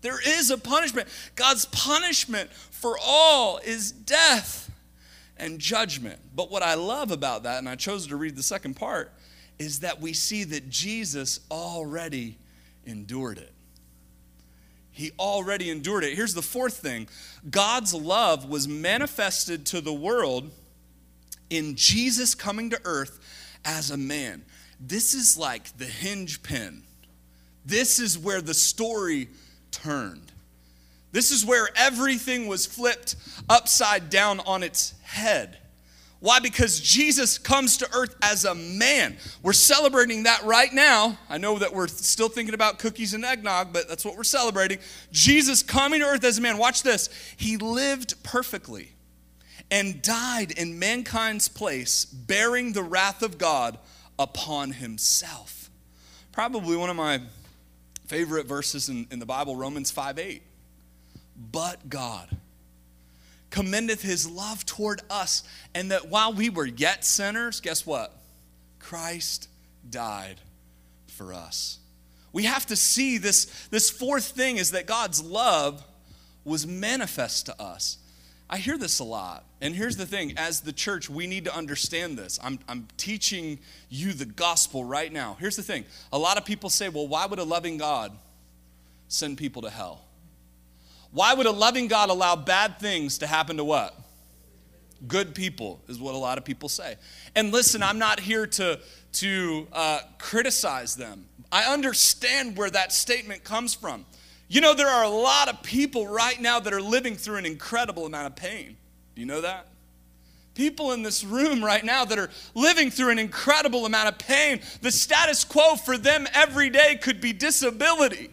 There 0.00 0.20
is 0.20 0.50
a 0.50 0.58
punishment. 0.58 1.08
God's 1.34 1.64
punishment 1.64 2.52
for 2.52 2.96
all 3.02 3.58
is 3.58 3.90
death 3.90 4.70
and 5.36 5.58
judgment. 5.58 6.20
But 6.34 6.50
what 6.50 6.62
I 6.62 6.74
love 6.74 7.10
about 7.10 7.44
that, 7.44 7.58
and 7.58 7.68
I 7.68 7.76
chose 7.76 8.06
to 8.08 8.16
read 8.16 8.36
the 8.36 8.42
second 8.42 8.74
part, 8.74 9.12
is 9.58 9.80
that 9.80 10.00
we 10.00 10.12
see 10.12 10.44
that 10.44 10.68
Jesus 10.68 11.40
already 11.50 12.38
endured 12.84 13.38
it. 13.38 13.52
He 14.90 15.10
already 15.18 15.70
endured 15.70 16.04
it. 16.04 16.14
Here's 16.14 16.34
the 16.34 16.42
fourth 16.42 16.76
thing 16.76 17.08
God's 17.50 17.94
love 17.94 18.48
was 18.48 18.68
manifested 18.68 19.66
to 19.66 19.80
the 19.80 19.92
world 19.92 20.52
in 21.50 21.74
Jesus 21.76 22.34
coming 22.34 22.70
to 22.70 22.80
earth 22.84 23.18
as 23.64 23.90
a 23.90 23.96
man. 23.96 24.44
This 24.78 25.14
is 25.14 25.36
like 25.36 25.76
the 25.78 25.86
hinge 25.86 26.42
pin 26.42 26.82
this 27.64 27.98
is 27.98 28.18
where 28.18 28.40
the 28.40 28.54
story 28.54 29.28
turned. 29.70 30.32
This 31.12 31.30
is 31.30 31.44
where 31.44 31.68
everything 31.76 32.48
was 32.48 32.66
flipped 32.66 33.16
upside 33.48 34.10
down 34.10 34.40
on 34.40 34.62
its 34.62 34.94
head. 35.02 35.58
Why? 36.24 36.40
Because 36.40 36.80
Jesus 36.80 37.36
comes 37.36 37.76
to 37.76 37.88
earth 37.94 38.16
as 38.22 38.46
a 38.46 38.54
man. 38.54 39.18
We're 39.42 39.52
celebrating 39.52 40.22
that 40.22 40.42
right 40.42 40.72
now. 40.72 41.18
I 41.28 41.36
know 41.36 41.58
that 41.58 41.74
we're 41.74 41.86
still 41.86 42.30
thinking 42.30 42.54
about 42.54 42.78
cookies 42.78 43.12
and 43.12 43.24
eggnog, 43.24 43.74
but 43.74 43.88
that's 43.88 44.06
what 44.06 44.16
we're 44.16 44.24
celebrating. 44.24 44.78
Jesus 45.12 45.62
coming 45.62 46.00
to 46.00 46.06
earth 46.06 46.24
as 46.24 46.38
a 46.38 46.40
man. 46.40 46.56
Watch 46.56 46.82
this. 46.82 47.10
He 47.36 47.58
lived 47.58 48.22
perfectly 48.22 48.92
and 49.70 50.00
died 50.00 50.52
in 50.52 50.78
mankind's 50.78 51.48
place, 51.48 52.06
bearing 52.06 52.72
the 52.72 52.82
wrath 52.82 53.22
of 53.22 53.36
God 53.36 53.78
upon 54.18 54.72
himself. 54.72 55.68
Probably 56.32 56.76
one 56.76 56.88
of 56.88 56.96
my 56.96 57.20
favorite 58.06 58.46
verses 58.46 58.88
in, 58.88 59.06
in 59.10 59.18
the 59.18 59.26
Bible, 59.26 59.56
Romans 59.56 59.90
5 59.90 60.18
8. 60.18 60.42
But 61.50 61.88
God 61.88 62.28
commendeth 63.50 64.02
his 64.02 64.28
love 64.28 64.66
toward 64.66 65.00
us, 65.08 65.44
and 65.74 65.90
that 65.92 66.08
while 66.08 66.32
we 66.32 66.50
were 66.50 66.66
yet 66.66 67.04
sinners, 67.04 67.60
guess 67.60 67.86
what? 67.86 68.12
Christ 68.80 69.48
died 69.88 70.40
for 71.06 71.32
us. 71.32 71.78
We 72.32 72.44
have 72.44 72.66
to 72.66 72.76
see 72.76 73.16
this, 73.18 73.44
this 73.70 73.90
fourth 73.90 74.24
thing 74.24 74.56
is 74.56 74.72
that 74.72 74.86
God's 74.86 75.22
love 75.22 75.84
was 76.44 76.66
manifest 76.66 77.46
to 77.46 77.62
us. 77.62 77.98
I 78.48 78.58
hear 78.58 78.76
this 78.76 78.98
a 78.98 79.04
lot. 79.04 79.44
And 79.60 79.74
here's 79.74 79.96
the 79.96 80.06
thing 80.06 80.34
as 80.36 80.60
the 80.60 80.72
church, 80.72 81.08
we 81.08 81.26
need 81.26 81.46
to 81.46 81.56
understand 81.56 82.18
this. 82.18 82.38
I'm, 82.42 82.58
I'm 82.68 82.86
teaching 82.96 83.58
you 83.88 84.12
the 84.12 84.26
gospel 84.26 84.84
right 84.84 85.10
now. 85.12 85.36
Here's 85.40 85.56
the 85.56 85.62
thing 85.62 85.84
a 86.12 86.18
lot 86.18 86.36
of 86.36 86.44
people 86.44 86.70
say, 86.70 86.88
well, 86.88 87.08
why 87.08 87.26
would 87.26 87.38
a 87.38 87.44
loving 87.44 87.78
God 87.78 88.12
send 89.08 89.38
people 89.38 89.62
to 89.62 89.70
hell? 89.70 90.04
Why 91.12 91.32
would 91.32 91.46
a 91.46 91.52
loving 91.52 91.86
God 91.86 92.10
allow 92.10 92.36
bad 92.36 92.80
things 92.80 93.18
to 93.18 93.26
happen 93.26 93.56
to 93.56 93.64
what? 93.64 93.98
Good 95.06 95.34
people, 95.34 95.80
is 95.86 95.98
what 95.98 96.14
a 96.14 96.18
lot 96.18 96.38
of 96.38 96.44
people 96.44 96.68
say. 96.68 96.96
And 97.36 97.52
listen, 97.52 97.82
I'm 97.82 97.98
not 97.98 98.18
here 98.18 98.46
to, 98.46 98.80
to 99.12 99.68
uh, 99.72 100.00
criticize 100.18 100.96
them. 100.96 101.26
I 101.52 101.72
understand 101.72 102.56
where 102.56 102.70
that 102.70 102.92
statement 102.92 103.44
comes 103.44 103.74
from. 103.74 104.06
You 104.48 104.60
know, 104.60 104.74
there 104.74 104.88
are 104.88 105.04
a 105.04 105.08
lot 105.08 105.48
of 105.48 105.62
people 105.62 106.06
right 106.06 106.40
now 106.40 106.60
that 106.60 106.72
are 106.72 106.82
living 106.82 107.16
through 107.16 107.36
an 107.36 107.46
incredible 107.46 108.06
amount 108.06 108.26
of 108.26 108.36
pain. 108.36 108.76
Do 109.14 109.20
you 109.20 109.26
know 109.26 109.40
that? 109.40 109.66
People 110.54 110.92
in 110.92 111.02
this 111.02 111.24
room 111.24 111.64
right 111.64 111.84
now 111.84 112.04
that 112.04 112.18
are 112.18 112.30
living 112.54 112.90
through 112.90 113.10
an 113.10 113.18
incredible 113.18 113.86
amount 113.86 114.08
of 114.08 114.18
pain. 114.18 114.60
The 114.82 114.92
status 114.92 115.42
quo 115.44 115.74
for 115.74 115.98
them 115.98 116.28
every 116.32 116.70
day 116.70 116.96
could 116.96 117.20
be 117.20 117.32
disability. 117.32 118.30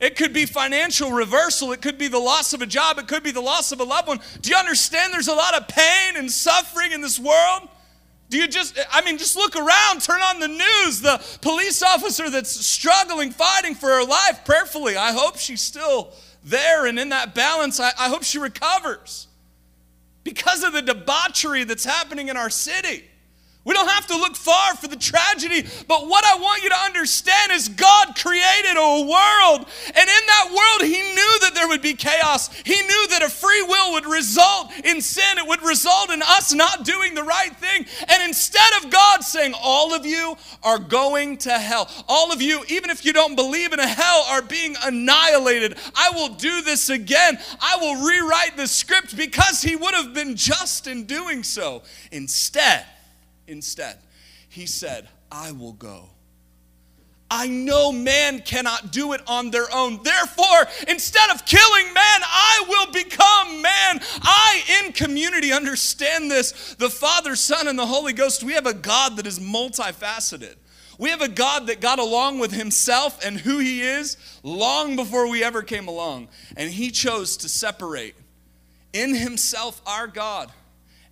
It 0.00 0.16
could 0.16 0.32
be 0.32 0.46
financial 0.46 1.12
reversal. 1.12 1.70
It 1.72 1.80
could 1.80 1.98
be 1.98 2.08
the 2.08 2.18
loss 2.18 2.52
of 2.52 2.62
a 2.62 2.66
job. 2.66 2.98
It 2.98 3.06
could 3.06 3.22
be 3.22 3.30
the 3.30 3.40
loss 3.40 3.70
of 3.70 3.78
a 3.78 3.84
loved 3.84 4.08
one. 4.08 4.20
Do 4.40 4.50
you 4.50 4.56
understand 4.56 5.12
there's 5.12 5.28
a 5.28 5.34
lot 5.34 5.54
of 5.54 5.68
pain 5.68 6.16
and 6.16 6.30
suffering 6.30 6.90
in 6.90 7.00
this 7.00 7.20
world? 7.20 7.68
Do 8.30 8.36
you 8.36 8.46
just, 8.46 8.78
I 8.92 9.02
mean, 9.02 9.16
just 9.16 9.36
look 9.36 9.56
around, 9.56 10.02
turn 10.02 10.20
on 10.20 10.38
the 10.38 10.48
news. 10.48 11.00
The 11.00 11.22
police 11.40 11.82
officer 11.82 12.28
that's 12.28 12.50
struggling, 12.50 13.30
fighting 13.30 13.74
for 13.74 13.88
her 13.88 14.04
life 14.04 14.44
prayerfully. 14.44 14.96
I 14.96 15.12
hope 15.12 15.38
she's 15.38 15.62
still 15.62 16.12
there 16.44 16.86
and 16.86 16.98
in 16.98 17.08
that 17.08 17.34
balance. 17.34 17.80
I, 17.80 17.90
I 17.98 18.08
hope 18.08 18.22
she 18.24 18.38
recovers 18.38 19.28
because 20.24 20.62
of 20.62 20.74
the 20.74 20.82
debauchery 20.82 21.64
that's 21.64 21.84
happening 21.84 22.28
in 22.28 22.36
our 22.36 22.50
city. 22.50 23.04
We 23.68 23.74
don't 23.74 23.90
have 23.90 24.06
to 24.06 24.16
look 24.16 24.34
far 24.34 24.76
for 24.76 24.88
the 24.88 24.96
tragedy, 24.96 25.68
but 25.86 26.08
what 26.08 26.24
I 26.24 26.40
want 26.40 26.62
you 26.62 26.70
to 26.70 26.84
understand 26.86 27.52
is 27.52 27.68
God 27.68 28.16
created 28.16 28.78
a 28.78 29.02
world, 29.02 29.68
and 29.88 30.08
in 30.08 30.24
that 30.26 30.48
world, 30.48 30.88
He 30.90 31.02
knew 31.02 31.38
that 31.40 31.50
there 31.54 31.68
would 31.68 31.82
be 31.82 31.92
chaos. 31.92 32.48
He 32.64 32.80
knew 32.80 33.08
that 33.08 33.22
a 33.22 33.28
free 33.28 33.62
will 33.64 33.92
would 33.92 34.06
result 34.06 34.72
in 34.84 35.02
sin, 35.02 35.36
it 35.36 35.46
would 35.46 35.60
result 35.60 36.08
in 36.08 36.22
us 36.22 36.54
not 36.54 36.86
doing 36.86 37.14
the 37.14 37.22
right 37.22 37.54
thing. 37.56 37.84
And 38.08 38.22
instead 38.22 38.72
of 38.82 38.90
God 38.90 39.22
saying, 39.22 39.52
All 39.62 39.92
of 39.92 40.06
you 40.06 40.38
are 40.62 40.78
going 40.78 41.36
to 41.38 41.52
hell, 41.52 41.90
all 42.08 42.32
of 42.32 42.40
you, 42.40 42.64
even 42.68 42.88
if 42.88 43.04
you 43.04 43.12
don't 43.12 43.36
believe 43.36 43.74
in 43.74 43.80
a 43.80 43.86
hell, 43.86 44.24
are 44.30 44.40
being 44.40 44.76
annihilated, 44.82 45.76
I 45.94 46.12
will 46.14 46.30
do 46.30 46.62
this 46.62 46.88
again. 46.88 47.38
I 47.60 47.76
will 47.82 48.02
rewrite 48.06 48.56
the 48.56 48.66
script 48.66 49.14
because 49.14 49.60
He 49.60 49.76
would 49.76 49.92
have 49.92 50.14
been 50.14 50.36
just 50.36 50.86
in 50.86 51.04
doing 51.04 51.42
so. 51.42 51.82
Instead, 52.10 52.86
instead. 53.48 53.98
He 54.48 54.66
said, 54.66 55.08
I 55.30 55.52
will 55.52 55.72
go. 55.72 56.10
I 57.30 57.46
know 57.46 57.92
man 57.92 58.40
cannot 58.40 58.90
do 58.90 59.12
it 59.12 59.20
on 59.26 59.50
their 59.50 59.66
own. 59.74 60.02
Therefore, 60.02 60.66
instead 60.88 61.30
of 61.30 61.44
killing 61.44 61.84
man, 61.92 62.20
I 62.22 62.64
will 62.66 62.92
become 62.92 63.60
man. 63.60 64.00
I, 64.22 64.82
in 64.82 64.92
community, 64.92 65.52
understand 65.52 66.30
this. 66.30 66.74
The 66.78 66.88
Father, 66.88 67.36
Son, 67.36 67.68
and 67.68 67.78
the 67.78 67.84
Holy 67.84 68.14
Ghost, 68.14 68.42
we 68.42 68.54
have 68.54 68.66
a 68.66 68.72
God 68.72 69.16
that 69.16 69.26
is 69.26 69.38
multifaceted. 69.38 70.54
We 70.98 71.10
have 71.10 71.20
a 71.20 71.28
God 71.28 71.66
that 71.66 71.80
got 71.80 71.98
along 71.98 72.38
with 72.38 72.50
himself 72.50 73.22
and 73.24 73.38
who 73.38 73.58
he 73.58 73.82
is 73.82 74.16
long 74.42 74.96
before 74.96 75.28
we 75.28 75.44
ever 75.44 75.62
came 75.62 75.86
along. 75.86 76.28
And 76.56 76.70
he 76.70 76.90
chose 76.90 77.36
to 77.38 77.48
separate 77.48 78.14
in 78.92 79.14
himself 79.14 79.82
our 79.86 80.06
God 80.06 80.50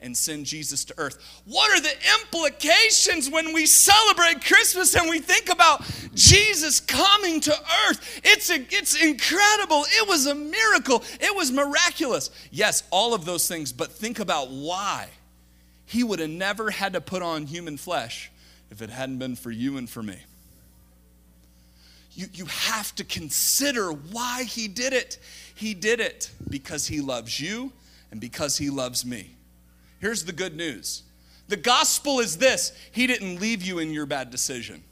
and 0.00 0.16
send 0.16 0.46
Jesus 0.46 0.84
to 0.84 0.94
earth. 0.98 1.42
What 1.46 1.70
are 1.70 1.80
the 1.80 1.94
implications 2.20 3.30
when 3.30 3.52
we 3.52 3.66
celebrate 3.66 4.44
Christmas 4.44 4.94
and 4.94 5.08
we 5.08 5.18
think 5.18 5.50
about 5.50 5.82
Jesus 6.14 6.80
coming 6.80 7.40
to 7.40 7.52
earth? 7.88 8.20
It's, 8.24 8.50
a, 8.50 8.56
it's 8.70 9.00
incredible. 9.00 9.84
It 9.88 10.08
was 10.08 10.26
a 10.26 10.34
miracle. 10.34 11.02
It 11.20 11.34
was 11.34 11.50
miraculous. 11.50 12.30
Yes, 12.50 12.82
all 12.90 13.14
of 13.14 13.24
those 13.24 13.48
things, 13.48 13.72
but 13.72 13.90
think 13.92 14.18
about 14.18 14.50
why. 14.50 15.08
He 15.86 16.02
would 16.02 16.18
have 16.18 16.30
never 16.30 16.70
had 16.70 16.94
to 16.94 17.00
put 17.00 17.22
on 17.22 17.46
human 17.46 17.76
flesh 17.76 18.30
if 18.70 18.82
it 18.82 18.90
hadn't 18.90 19.18
been 19.18 19.36
for 19.36 19.50
you 19.50 19.76
and 19.76 19.88
for 19.88 20.02
me. 20.02 20.18
You, 22.12 22.26
you 22.32 22.44
have 22.46 22.94
to 22.96 23.04
consider 23.04 23.92
why 23.92 24.44
he 24.44 24.68
did 24.68 24.92
it. 24.92 25.18
He 25.54 25.74
did 25.74 26.00
it 26.00 26.30
because 26.48 26.86
he 26.86 27.00
loves 27.00 27.38
you 27.38 27.72
and 28.10 28.20
because 28.20 28.56
he 28.56 28.70
loves 28.70 29.04
me. 29.04 29.35
Here's 30.00 30.24
the 30.24 30.32
good 30.32 30.56
news 30.56 31.02
the 31.48 31.56
gospel 31.56 32.20
is 32.20 32.38
this 32.38 32.72
He 32.92 33.06
didn't 33.06 33.40
leave 33.40 33.62
you 33.62 33.78
in 33.78 33.92
your 33.92 34.06
bad 34.06 34.30
decision. 34.30 34.82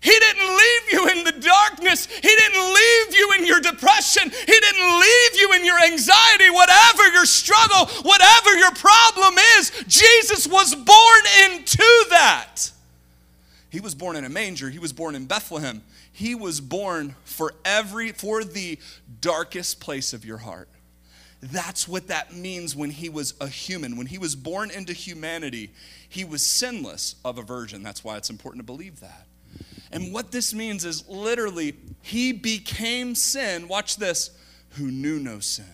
He 0.00 0.10
didn't 0.10 0.48
leave 0.48 0.92
you 0.92 1.08
in 1.08 1.24
the 1.24 1.32
darkness. 1.32 2.04
He 2.06 2.20
didn't 2.20 2.74
leave 2.74 3.16
you 3.16 3.32
in 3.38 3.46
your 3.46 3.60
depression. 3.60 4.24
He 4.28 4.60
didn't 4.60 5.00
leave 5.00 5.40
you 5.40 5.52
in 5.54 5.64
your 5.64 5.82
anxiety, 5.82 6.50
whatever 6.50 7.08
your 7.08 7.24
struggle, 7.24 7.86
whatever 8.02 8.54
your 8.54 8.72
problem 8.72 9.36
is. 9.56 9.72
Jesus 9.88 10.46
was 10.46 10.74
born 10.74 11.50
into 11.50 12.06
that. 12.10 12.70
He 13.70 13.80
was 13.80 13.94
born 13.94 14.16
in 14.16 14.26
a 14.26 14.28
manger. 14.28 14.68
He 14.68 14.78
was 14.78 14.92
born 14.92 15.14
in 15.14 15.24
Bethlehem. 15.24 15.82
He 16.12 16.34
was 16.34 16.60
born 16.60 17.16
for 17.24 17.54
every 17.64 18.12
for 18.12 18.44
the 18.44 18.78
darkest 19.22 19.80
place 19.80 20.12
of 20.12 20.22
your 20.22 20.36
heart. 20.38 20.68
That's 21.52 21.86
what 21.86 22.08
that 22.08 22.34
means 22.34 22.74
when 22.74 22.90
he 22.90 23.08
was 23.08 23.34
a 23.40 23.48
human. 23.48 23.96
When 23.96 24.06
he 24.06 24.18
was 24.18 24.34
born 24.34 24.70
into 24.70 24.92
humanity, 24.92 25.70
he 26.08 26.24
was 26.24 26.42
sinless 26.42 27.16
of 27.24 27.38
a 27.38 27.42
virgin. 27.42 27.82
That's 27.82 28.02
why 28.02 28.16
it's 28.16 28.30
important 28.30 28.60
to 28.60 28.66
believe 28.66 29.00
that. 29.00 29.26
And 29.92 30.12
what 30.12 30.32
this 30.32 30.54
means 30.54 30.84
is 30.84 31.08
literally, 31.08 31.76
he 32.02 32.32
became 32.32 33.14
sin, 33.14 33.68
watch 33.68 33.96
this, 33.96 34.30
who 34.70 34.90
knew 34.90 35.20
no 35.20 35.38
sin, 35.38 35.66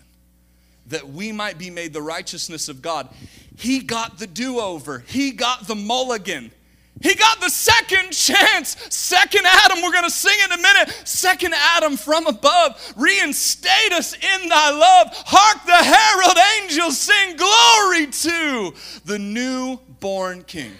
that 0.88 1.08
we 1.08 1.32
might 1.32 1.56
be 1.56 1.70
made 1.70 1.92
the 1.92 2.02
righteousness 2.02 2.68
of 2.68 2.82
God. 2.82 3.08
He 3.56 3.80
got 3.80 4.18
the 4.18 4.26
do 4.26 4.60
over, 4.60 5.04
he 5.06 5.30
got 5.30 5.66
the 5.66 5.76
mulligan. 5.76 6.52
He 7.00 7.14
got 7.14 7.40
the 7.40 7.48
second 7.48 8.12
chance. 8.12 8.76
Second 8.90 9.46
Adam, 9.46 9.82
we're 9.82 9.92
going 9.92 10.04
to 10.04 10.10
sing 10.10 10.36
in 10.44 10.52
a 10.52 10.60
minute. 10.60 10.90
Second 11.04 11.54
Adam 11.56 11.96
from 11.96 12.26
above, 12.26 12.92
reinstate 12.94 13.92
us 13.92 14.12
in 14.12 14.48
thy 14.48 14.70
love. 14.70 15.08
Hark 15.12 15.64
the 15.64 15.72
herald 15.72 16.36
angels 16.60 16.98
sing 16.98 17.36
glory 17.36 18.06
to 18.06 18.74
the 19.06 19.18
newborn 19.18 20.42
king. 20.42 20.72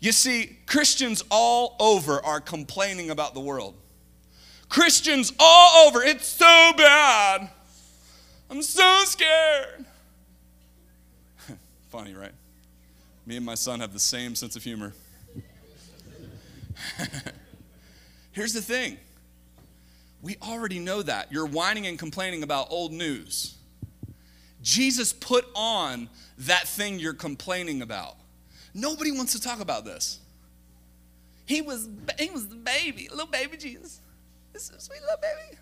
You 0.00 0.10
see, 0.10 0.56
Christians 0.66 1.22
all 1.30 1.76
over 1.78 2.24
are 2.24 2.40
complaining 2.40 3.10
about 3.10 3.34
the 3.34 3.40
world. 3.40 3.74
Christians 4.68 5.32
all 5.38 5.86
over, 5.86 6.02
it's 6.02 6.26
so 6.26 6.72
bad. 6.76 7.48
I'm 8.50 8.62
so 8.62 9.02
scared. 9.04 9.84
Funny, 11.90 12.14
right? 12.14 12.32
Me 13.26 13.36
and 13.36 13.44
my 13.46 13.54
son 13.54 13.80
have 13.80 13.92
the 13.92 13.98
same 13.98 14.34
sense 14.34 14.56
of 14.56 14.64
humor. 14.64 14.92
Here's 18.32 18.52
the 18.52 18.62
thing 18.62 18.98
we 20.22 20.36
already 20.42 20.78
know 20.78 21.02
that. 21.02 21.32
You're 21.32 21.46
whining 21.46 21.86
and 21.86 21.98
complaining 21.98 22.42
about 22.42 22.68
old 22.70 22.92
news. 22.92 23.56
Jesus 24.62 25.12
put 25.12 25.46
on 25.54 26.08
that 26.38 26.68
thing 26.68 26.98
you're 26.98 27.14
complaining 27.14 27.82
about. 27.82 28.16
Nobody 28.74 29.10
wants 29.10 29.32
to 29.32 29.40
talk 29.40 29.60
about 29.60 29.84
this. 29.84 30.20
He 31.46 31.62
was, 31.62 31.88
he 32.18 32.30
was 32.30 32.48
the 32.48 32.56
baby, 32.56 33.08
little 33.10 33.26
baby 33.26 33.56
Jesus. 33.56 34.00
This 34.52 34.70
is 34.70 34.82
sweet 34.84 35.00
little 35.00 35.16
baby. 35.20 35.58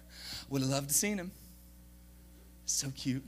Would 0.51 0.63
have 0.63 0.71
loved 0.71 0.89
to 0.89 0.95
seen 0.95 1.19
him. 1.19 1.31
So 2.67 2.91
cute. 2.95 3.25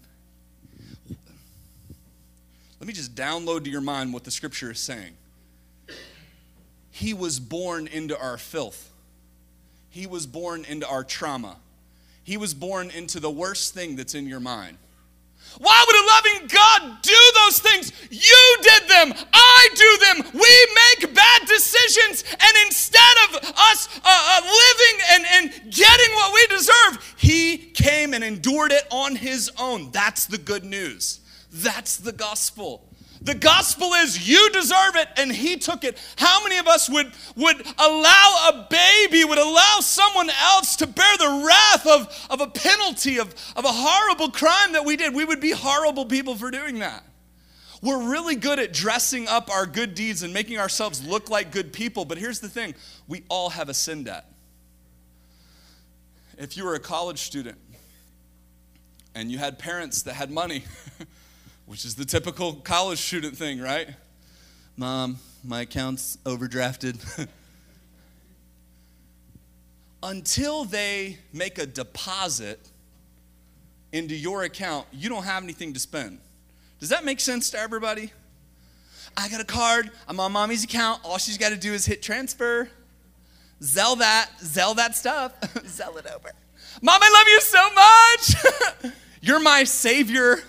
Let 2.80 2.86
me 2.86 2.94
just 2.94 3.14
download 3.14 3.64
to 3.64 3.70
your 3.70 3.82
mind 3.82 4.12
what 4.14 4.24
the 4.24 4.30
scripture 4.30 4.70
is 4.70 4.80
saying. 4.80 5.12
He 6.90 7.12
was 7.12 7.38
born 7.38 7.86
into 7.86 8.18
our 8.18 8.38
filth. 8.38 8.90
He 9.90 10.06
was 10.06 10.26
born 10.26 10.64
into 10.64 10.88
our 10.88 11.04
trauma. 11.04 11.56
He 12.24 12.36
was 12.36 12.54
born 12.54 12.90
into 12.90 13.20
the 13.20 13.30
worst 13.30 13.74
thing 13.74 13.96
that's 13.96 14.14
in 14.14 14.26
your 14.26 14.40
mind. 14.40 14.78
Why 15.58 15.84
would 15.86 15.96
a 15.96 16.38
loving 16.38 16.48
God 16.48 17.02
do 17.02 17.32
those 17.34 17.58
things? 17.58 17.92
You 18.10 18.56
did 18.62 18.82
them. 18.88 19.12
I 19.32 19.68
do 19.74 20.22
them. 20.22 20.32
We 20.32 20.68
make 21.00 21.14
bad 21.14 21.46
decisions. 21.46 22.24
And 22.30 22.66
instead 22.66 23.16
of 23.28 23.36
us 23.56 23.88
uh, 23.96 24.00
uh, 24.04 24.40
living 24.42 25.02
and, 25.10 25.24
and 25.32 25.72
getting 25.74 26.14
what 26.14 26.34
we 26.34 26.46
deserve, 26.56 27.14
He 27.18 27.56
came 27.56 28.14
and 28.14 28.22
endured 28.22 28.72
it 28.72 28.84
on 28.90 29.16
His 29.16 29.50
own. 29.58 29.90
That's 29.90 30.26
the 30.26 30.38
good 30.38 30.64
news. 30.64 31.20
That's 31.50 31.96
the 31.96 32.12
gospel. 32.12 32.86
The 33.22 33.34
gospel 33.34 33.92
is 33.92 34.28
you 34.28 34.50
deserve 34.50 34.96
it 34.96 35.08
and 35.18 35.30
he 35.30 35.56
took 35.56 35.84
it. 35.84 35.98
How 36.16 36.42
many 36.42 36.56
of 36.56 36.66
us 36.66 36.88
would, 36.88 37.12
would 37.36 37.60
allow 37.78 38.48
a 38.48 38.66
baby, 38.70 39.24
would 39.24 39.38
allow 39.38 39.78
someone 39.80 40.30
else 40.30 40.76
to 40.76 40.86
bear 40.86 41.16
the 41.18 41.44
wrath 41.46 41.86
of, 41.86 42.26
of 42.30 42.40
a 42.40 42.46
penalty, 42.46 43.18
of, 43.18 43.34
of 43.56 43.64
a 43.64 43.72
horrible 43.72 44.30
crime 44.30 44.72
that 44.72 44.86
we 44.86 44.96
did? 44.96 45.14
We 45.14 45.26
would 45.26 45.40
be 45.40 45.50
horrible 45.50 46.06
people 46.06 46.34
for 46.34 46.50
doing 46.50 46.78
that. 46.78 47.04
We're 47.82 48.10
really 48.10 48.36
good 48.36 48.58
at 48.58 48.72
dressing 48.72 49.28
up 49.28 49.50
our 49.50 49.66
good 49.66 49.94
deeds 49.94 50.22
and 50.22 50.32
making 50.32 50.58
ourselves 50.58 51.06
look 51.06 51.28
like 51.28 51.50
good 51.50 51.72
people, 51.72 52.04
but 52.06 52.16
here's 52.16 52.40
the 52.40 52.48
thing 52.48 52.74
we 53.06 53.24
all 53.28 53.50
have 53.50 53.68
a 53.68 53.74
sin 53.74 54.04
debt. 54.04 54.26
If 56.38 56.56
you 56.56 56.64
were 56.64 56.74
a 56.74 56.80
college 56.80 57.20
student 57.20 57.58
and 59.14 59.30
you 59.30 59.36
had 59.36 59.58
parents 59.58 60.02
that 60.02 60.14
had 60.14 60.30
money, 60.30 60.64
which 61.70 61.84
is 61.84 61.94
the 61.94 62.04
typical 62.04 62.54
college 62.54 62.98
student 62.98 63.36
thing, 63.36 63.60
right? 63.60 63.90
Mom, 64.76 65.18
my 65.44 65.60
account's 65.60 66.18
overdrafted. 66.24 66.98
Until 70.02 70.64
they 70.64 71.18
make 71.32 71.58
a 71.58 71.66
deposit 71.66 72.58
into 73.92 74.16
your 74.16 74.42
account, 74.42 74.88
you 74.90 75.08
don't 75.08 75.22
have 75.22 75.44
anything 75.44 75.72
to 75.74 75.78
spend. 75.78 76.18
Does 76.80 76.88
that 76.88 77.04
make 77.04 77.20
sense 77.20 77.50
to 77.50 77.58
everybody? 77.60 78.10
I 79.16 79.28
got 79.28 79.40
a 79.40 79.44
card, 79.44 79.92
I'm 80.08 80.18
on 80.18 80.32
mommy's 80.32 80.64
account. 80.64 81.02
All 81.04 81.18
she's 81.18 81.38
got 81.38 81.50
to 81.50 81.56
do 81.56 81.72
is 81.72 81.86
hit 81.86 82.02
transfer. 82.02 82.68
Zelle 83.62 83.96
that, 83.98 84.28
Zelle 84.42 84.74
that 84.74 84.96
stuff, 84.96 85.40
Zelle 85.42 85.96
it 86.00 86.06
over. 86.12 86.32
Mom, 86.82 86.98
I 87.00 87.10
love 87.12 87.28
you 87.28 87.40
so 88.72 88.82
much. 88.82 88.94
You're 89.20 89.38
my 89.38 89.62
savior. 89.62 90.40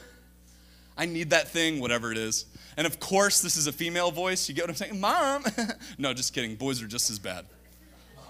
I 1.01 1.05
need 1.05 1.31
that 1.31 1.47
thing, 1.47 1.79
whatever 1.79 2.11
it 2.11 2.17
is. 2.19 2.45
And 2.77 2.85
of 2.85 2.99
course, 2.99 3.41
this 3.41 3.57
is 3.57 3.65
a 3.65 3.71
female 3.71 4.11
voice. 4.11 4.47
You 4.47 4.53
get 4.53 4.65
what 4.65 4.69
I'm 4.69 4.75
saying? 4.75 4.99
Mom. 4.99 5.43
no, 5.97 6.13
just 6.13 6.31
kidding. 6.31 6.55
Boys 6.55 6.79
are 6.83 6.85
just 6.85 7.09
as 7.09 7.17
bad. 7.17 7.47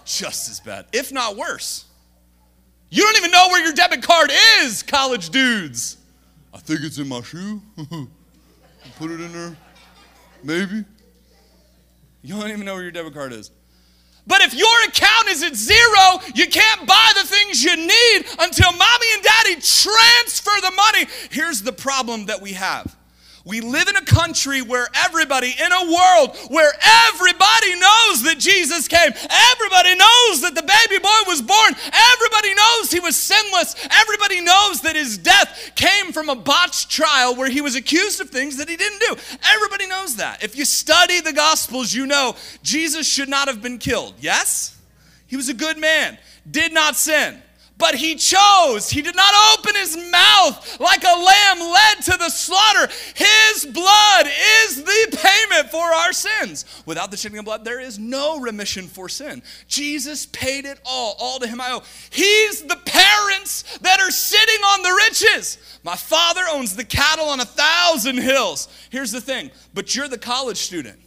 Just 0.06 0.48
as 0.48 0.58
bad, 0.58 0.86
if 0.90 1.12
not 1.12 1.36
worse. 1.36 1.84
You 2.88 3.02
don't 3.02 3.18
even 3.18 3.30
know 3.30 3.48
where 3.48 3.62
your 3.62 3.74
debit 3.74 4.02
card 4.02 4.30
is, 4.60 4.82
college 4.82 5.28
dudes. 5.28 5.98
I 6.54 6.60
think 6.60 6.80
it's 6.80 6.96
in 6.96 7.08
my 7.08 7.20
shoe. 7.20 7.60
Put 8.96 9.10
it 9.10 9.20
in 9.20 9.32
there. 9.34 9.54
Maybe. 10.42 10.82
You 12.22 12.40
don't 12.40 12.50
even 12.50 12.64
know 12.64 12.72
where 12.72 12.82
your 12.82 12.90
debit 12.90 13.12
card 13.12 13.34
is. 13.34 13.50
But 14.26 14.40
if 14.42 14.54
your 14.54 14.84
account 14.86 15.28
is 15.28 15.42
at 15.42 15.56
zero, 15.56 16.20
you 16.34 16.46
can't 16.46 16.86
buy 16.86 17.12
the 17.14 17.26
things 17.26 17.62
you 17.62 17.76
need 17.76 18.26
until 18.38 18.70
mommy 18.72 19.06
and 19.14 19.22
daddy 19.22 19.54
transfer 19.54 20.60
the 20.60 20.72
money. 20.76 21.06
Here's 21.30 21.62
the 21.62 21.72
problem 21.72 22.26
that 22.26 22.40
we 22.40 22.52
have 22.52 22.96
we 23.44 23.60
live 23.60 23.88
in 23.88 23.96
a 23.96 24.04
country 24.04 24.62
where 24.62 24.86
everybody, 24.94 25.48
in 25.58 25.72
a 25.72 25.92
world 25.92 26.36
where 26.48 26.72
everybody 26.82 27.74
knows 27.74 28.22
that 28.22 28.36
Jesus 28.38 28.86
came, 28.86 29.10
everybody 29.10 29.96
knows 29.96 30.42
that 30.42 30.54
the 30.54 30.62
baby 30.62 31.02
boy 31.02 31.20
was 31.26 31.42
born, 31.42 31.74
everybody 31.92 32.54
knows 32.54 32.90
he 32.90 33.00
was 33.00 33.16
sinless, 33.16 33.74
everybody 33.90 34.40
knows 34.40 34.82
that 34.82 34.94
his 34.94 35.18
death 35.18 35.72
came 35.74 36.12
from 36.12 36.28
a 36.28 36.36
botched 36.36 36.90
trial 36.90 37.34
where 37.34 37.48
he 37.48 37.60
was 37.60 37.74
accused 37.74 38.20
of 38.20 38.30
things 38.30 38.58
that 38.58 38.68
he 38.68 38.76
didn't 38.76 39.00
do. 39.00 39.16
Everybody 39.54 39.88
knows 39.88 40.16
that. 40.16 40.42
If 40.42 40.56
you 40.56 40.64
study 40.64 41.20
the 41.20 41.32
Gospels, 41.32 41.92
you 41.92 42.06
know 42.06 42.36
Jesus 42.62 43.06
should 43.06 43.28
not 43.28 43.48
have 43.48 43.60
been 43.60 43.78
killed. 43.78 44.14
Yes? 44.20 44.76
He 45.26 45.36
was 45.36 45.48
a 45.48 45.54
good 45.54 45.78
man, 45.78 46.18
did 46.48 46.72
not 46.72 46.94
sin. 46.94 47.42
But 47.82 47.96
he 47.96 48.14
chose. 48.14 48.88
He 48.88 49.02
did 49.02 49.16
not 49.16 49.58
open 49.58 49.74
his 49.74 49.96
mouth 49.96 50.78
like 50.78 51.02
a 51.02 51.18
lamb 51.18 51.58
led 51.58 52.04
to 52.04 52.16
the 52.16 52.30
slaughter. 52.30 52.88
His 53.16 53.66
blood 53.66 54.28
is 54.62 54.84
the 54.84 55.18
payment 55.20 55.68
for 55.72 55.82
our 55.82 56.12
sins. 56.12 56.64
Without 56.86 57.10
the 57.10 57.16
shedding 57.16 57.40
of 57.40 57.44
blood, 57.44 57.64
there 57.64 57.80
is 57.80 57.98
no 57.98 58.38
remission 58.38 58.86
for 58.86 59.08
sin. 59.08 59.42
Jesus 59.66 60.26
paid 60.26 60.64
it 60.64 60.78
all. 60.86 61.16
All 61.18 61.40
to 61.40 61.48
him 61.48 61.60
I 61.60 61.72
owe. 61.72 61.82
He's 62.10 62.62
the 62.62 62.76
parents 62.76 63.78
that 63.78 63.98
are 63.98 64.12
sitting 64.12 64.62
on 64.62 64.82
the 64.82 65.02
riches. 65.08 65.58
My 65.82 65.96
father 65.96 66.42
owns 66.52 66.76
the 66.76 66.84
cattle 66.84 67.26
on 67.26 67.40
a 67.40 67.44
thousand 67.44 68.18
hills. 68.18 68.68
Here's 68.90 69.10
the 69.10 69.20
thing, 69.20 69.50
but 69.74 69.96
you're 69.96 70.06
the 70.06 70.18
college 70.18 70.58
student. 70.58 71.00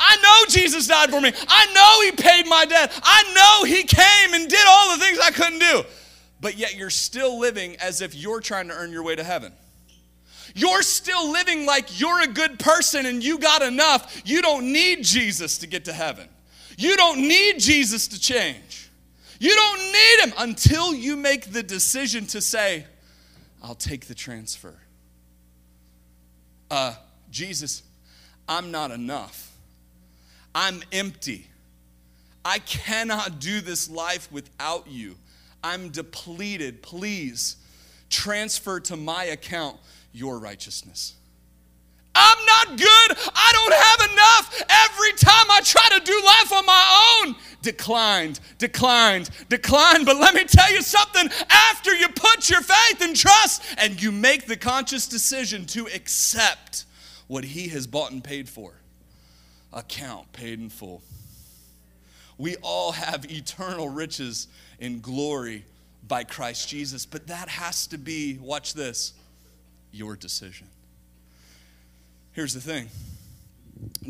I 0.00 0.16
know 0.16 0.52
Jesus 0.52 0.86
died 0.86 1.10
for 1.10 1.20
me. 1.20 1.32
I 1.48 1.72
know 1.72 2.04
He 2.04 2.22
paid 2.22 2.46
my 2.46 2.64
debt. 2.64 2.98
I 3.02 3.22
know 3.34 3.64
He 3.64 3.82
came 3.82 4.34
and 4.34 4.48
did 4.48 4.66
all 4.68 4.96
the 4.96 5.04
things 5.04 5.18
I 5.18 5.30
couldn't 5.30 5.58
do. 5.58 5.82
But 6.40 6.56
yet 6.56 6.76
you're 6.76 6.90
still 6.90 7.38
living 7.38 7.76
as 7.76 8.00
if 8.00 8.14
you're 8.14 8.40
trying 8.40 8.68
to 8.68 8.74
earn 8.74 8.92
your 8.92 9.02
way 9.02 9.16
to 9.16 9.24
heaven. 9.24 9.52
You're 10.54 10.82
still 10.82 11.30
living 11.30 11.66
like 11.66 12.00
you're 12.00 12.22
a 12.22 12.28
good 12.28 12.58
person 12.58 13.06
and 13.06 13.22
you 13.22 13.38
got 13.38 13.62
enough. 13.62 14.22
You 14.24 14.40
don't 14.42 14.72
need 14.72 15.04
Jesus 15.04 15.58
to 15.58 15.66
get 15.66 15.84
to 15.86 15.92
heaven. 15.92 16.28
You 16.76 16.96
don't 16.96 17.18
need 17.18 17.58
Jesus 17.58 18.08
to 18.08 18.20
change. 18.20 18.90
You 19.40 19.54
don't 19.54 19.80
need 19.80 20.20
Him 20.24 20.32
until 20.38 20.94
you 20.94 21.16
make 21.16 21.52
the 21.52 21.62
decision 21.62 22.26
to 22.26 22.40
say, 22.40 22.86
I'll 23.62 23.74
take 23.74 24.06
the 24.06 24.14
transfer. 24.14 24.74
Uh, 26.70 26.94
Jesus, 27.30 27.82
I'm 28.48 28.70
not 28.70 28.90
enough. 28.90 29.47
I'm 30.54 30.82
empty. 30.92 31.46
I 32.44 32.58
cannot 32.60 33.40
do 33.40 33.60
this 33.60 33.90
life 33.90 34.30
without 34.32 34.86
you. 34.88 35.16
I'm 35.62 35.90
depleted. 35.90 36.82
Please 36.82 37.56
transfer 38.10 38.80
to 38.80 38.96
my 38.96 39.24
account 39.24 39.76
your 40.12 40.38
righteousness. 40.38 41.14
I'm 42.14 42.46
not 42.46 42.78
good. 42.78 43.18
I 43.34 43.52
don't 43.52 43.74
have 43.74 44.10
enough. 44.10 44.62
Every 44.68 45.12
time 45.12 45.46
I 45.50 45.60
try 45.62 45.98
to 45.98 46.04
do 46.04 46.20
life 46.24 46.52
on 46.52 46.66
my 46.66 47.22
own, 47.24 47.36
declined, 47.62 48.40
declined, 48.58 49.30
declined. 49.48 50.04
But 50.04 50.16
let 50.16 50.34
me 50.34 50.44
tell 50.44 50.72
you 50.72 50.82
something 50.82 51.28
after 51.48 51.94
you 51.94 52.08
put 52.08 52.50
your 52.50 52.60
faith 52.60 53.00
and 53.02 53.14
trust 53.14 53.62
and 53.78 54.02
you 54.02 54.10
make 54.10 54.46
the 54.46 54.56
conscious 54.56 55.06
decision 55.06 55.64
to 55.66 55.86
accept 55.86 56.86
what 57.28 57.44
He 57.44 57.68
has 57.68 57.86
bought 57.86 58.10
and 58.10 58.24
paid 58.24 58.48
for, 58.48 58.72
account 59.78 60.32
paid 60.32 60.58
in 60.58 60.68
full. 60.68 61.02
We 62.36 62.56
all 62.56 62.92
have 62.92 63.30
eternal 63.30 63.88
riches 63.88 64.46
in 64.78 65.00
glory 65.00 65.64
by 66.06 66.24
Christ 66.24 66.68
Jesus, 66.68 67.04
but 67.04 67.26
that 67.26 67.48
has 67.48 67.86
to 67.88 67.98
be, 67.98 68.38
watch 68.40 68.74
this, 68.74 69.12
your 69.92 70.16
decision. 70.16 70.68
Here's 72.32 72.54
the 72.54 72.60
thing 72.60 72.88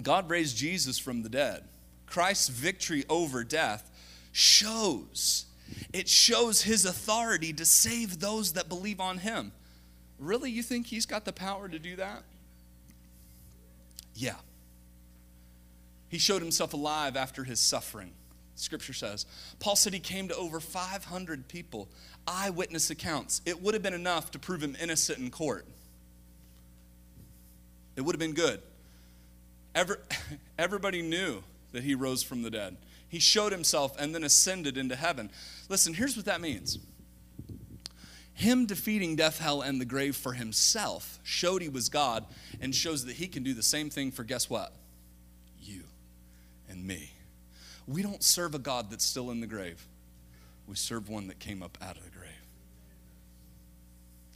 God 0.03 0.29
raised 0.29 0.57
Jesus 0.57 0.99
from 0.99 1.23
the 1.23 1.29
dead. 1.29 1.65
Christ's 2.07 2.49
victory 2.49 3.05
over 3.09 3.45
death 3.45 3.91
shows, 4.33 5.47
it 5.93 6.09
shows 6.09 6.63
his 6.63 6.85
authority 6.85 7.53
to 7.55 7.65
save 7.65 8.21
those 8.21 8.53
that 8.53 8.69
believe 8.69 9.01
on 9.01 9.19
him. 9.19 9.53
Really, 10.19 10.51
you 10.51 10.63
think 10.63 10.87
he's 10.87 11.07
got 11.07 11.25
the 11.25 11.33
power 11.33 11.69
to 11.69 11.79
do 11.79 11.97
that? 11.97 12.23
Yeah. 14.15 14.35
He 16.09 16.19
showed 16.19 16.43
himself 16.43 16.73
alive 16.73 17.17
after 17.17 17.45
his 17.45 17.61
suffering. 17.61 18.13
Scripture 18.55 18.93
says. 18.93 19.27
Paul 19.61 19.77
said 19.77 19.93
he 19.93 20.01
came 20.01 20.29
to 20.29 20.37
over 20.37 20.61
500 20.61 21.49
people, 21.49 21.89
eyewitness 22.27 22.91
accounts. 22.91 23.41
It 23.47 23.63
would 23.63 23.75
have 23.75 23.83
been 23.83 23.95
enough 23.95 24.31
to 24.33 24.39
prove 24.39 24.63
him 24.63 24.77
innocent 24.81 25.19
in 25.19 25.31
court. 25.31 25.65
It 27.97 28.03
would 28.03 28.15
have 28.15 28.21
been 28.21 28.35
good. 28.35 28.61
Ever, 29.75 30.01
everybody 30.59 31.03
knew 31.03 31.43
that 31.73 31.85
he 31.85 31.95
rose 31.95 32.23
from 32.23 32.43
the 32.43 32.51
dead. 32.51 32.77
He 33.09 33.19
showed 33.19 33.53
himself 33.53 33.99
and 33.99 34.15
then 34.15 34.25
ascended 34.25 34.77
into 34.77 34.97
heaven. 34.97 35.31
Listen, 35.69 35.95
here's 35.95 36.17
what 36.17 36.27
that 36.27 36.41
means. 36.41 36.79
Him 38.35 38.67
defeating 38.67 39.17
death, 39.17 39.41
hell, 39.41 39.63
and 39.63 39.81
the 39.81 39.85
grave 39.85 40.15
for 40.15 40.33
himself 40.35 41.19
showed 41.25 41.61
he 41.61 41.69
was 41.69 41.89
God 41.89 42.25
and 42.61 42.73
shows 42.73 43.05
that 43.07 43.17
he 43.17 43.27
can 43.27 43.43
do 43.43 43.53
the 43.53 43.63
same 43.63 43.91
thing 43.91 44.13
for 44.13 44.23
guess 44.23 44.49
what? 44.49 44.73
And 46.69 46.87
me. 46.87 47.13
We 47.87 48.03
don't 48.03 48.23
serve 48.23 48.55
a 48.55 48.59
God 48.59 48.91
that's 48.91 49.05
still 49.05 49.31
in 49.31 49.41
the 49.41 49.47
grave, 49.47 49.87
we 50.67 50.77
serve 50.77 51.09
one 51.09 51.29
that 51.29 51.39
came 51.39 51.63
up 51.63 51.79
out 51.81 51.97
of 51.97 52.05
the 52.05 52.11
grave. 52.11 52.29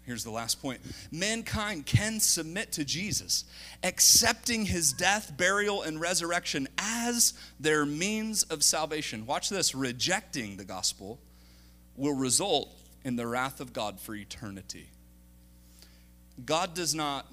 Here's 0.04 0.24
the 0.24 0.30
last 0.30 0.60
point 0.60 0.80
mankind 1.10 1.86
can 1.86 2.18
submit 2.18 2.72
to 2.72 2.84
Jesus, 2.84 3.44
accepting 3.82 4.66
his 4.66 4.92
death, 4.92 5.36
burial, 5.36 5.82
and 5.82 6.00
resurrection 6.00 6.68
as 6.78 7.34
their 7.60 7.86
means 7.86 8.42
of 8.44 8.64
salvation. 8.64 9.26
Watch 9.26 9.48
this 9.48 9.74
rejecting 9.74 10.56
the 10.56 10.64
gospel 10.64 11.18
will 11.96 12.14
result 12.14 12.68
in 13.04 13.16
the 13.16 13.26
wrath 13.26 13.60
of 13.60 13.72
God 13.72 14.00
for 14.00 14.14
eternity. 14.14 14.88
God 16.44 16.74
does 16.74 16.94
not 16.94 17.30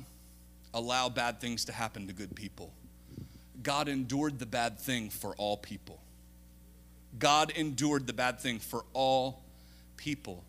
allow 0.73 1.09
bad 1.09 1.39
things 1.39 1.65
to 1.65 1.71
happen 1.71 2.07
to 2.07 2.13
good 2.13 2.35
people. 2.35 2.71
God 3.63 3.87
endured 3.87 4.39
the 4.39 4.45
bad 4.45 4.79
thing 4.79 5.09
for 5.09 5.35
all 5.35 5.57
people. 5.57 5.99
God 7.17 7.51
endured 7.51 8.07
the 8.07 8.13
bad 8.13 8.39
thing 8.39 8.59
for 8.59 8.85
all 8.93 9.41
people. 9.97 10.43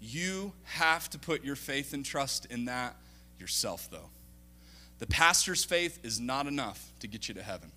You 0.00 0.52
have 0.64 1.08
to 1.10 1.18
put 1.18 1.44
your 1.44 1.56
faith 1.56 1.92
and 1.92 2.04
trust 2.04 2.46
in 2.46 2.64
that 2.64 2.96
yourself, 3.38 3.88
though. 3.90 4.08
The 4.98 5.06
pastor's 5.06 5.64
faith 5.64 5.98
is 6.04 6.18
not 6.18 6.46
enough 6.46 6.92
to 7.00 7.06
get 7.06 7.28
you 7.28 7.34
to 7.34 7.42
heaven. 7.42 7.70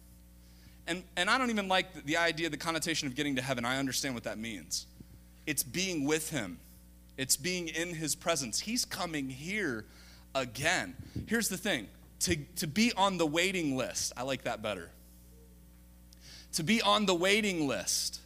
And, 0.87 1.03
and 1.17 1.29
I 1.29 1.37
don't 1.37 1.49
even 1.49 1.67
like 1.67 1.93
the, 1.93 2.01
the 2.01 2.17
idea, 2.17 2.49
the 2.49 2.57
connotation 2.57 3.07
of 3.07 3.15
getting 3.15 3.35
to 3.35 3.41
heaven. 3.41 3.65
I 3.65 3.77
understand 3.77 4.13
what 4.13 4.23
that 4.23 4.37
means. 4.37 4.85
It's 5.47 5.63
being 5.63 6.05
with 6.05 6.29
him, 6.29 6.59
it's 7.17 7.35
being 7.35 7.67
in 7.67 7.93
his 7.93 8.15
presence. 8.15 8.59
He's 8.59 8.85
coming 8.85 9.29
here 9.29 9.85
again. 10.33 10.95
Here's 11.27 11.49
the 11.49 11.57
thing 11.57 11.87
to, 12.21 12.35
to 12.57 12.67
be 12.67 12.91
on 12.95 13.17
the 13.17 13.25
waiting 13.25 13.75
list, 13.77 14.13
I 14.15 14.23
like 14.23 14.43
that 14.43 14.61
better. 14.61 14.89
To 16.53 16.63
be 16.63 16.81
on 16.81 17.05
the 17.05 17.15
waiting 17.15 17.67
list 17.67 18.21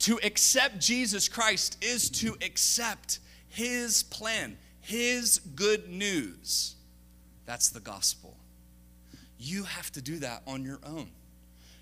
to 0.00 0.18
accept 0.22 0.78
Jesus 0.80 1.28
Christ 1.28 1.82
is 1.82 2.10
to 2.10 2.36
accept 2.42 3.20
his 3.48 4.02
plan, 4.02 4.58
his 4.80 5.38
good 5.38 5.88
news. 5.88 6.74
That's 7.46 7.70
the 7.70 7.80
gospel. 7.80 8.36
You 9.38 9.64
have 9.64 9.90
to 9.92 10.02
do 10.02 10.18
that 10.18 10.42
on 10.46 10.62
your 10.62 10.78
own. 10.84 11.08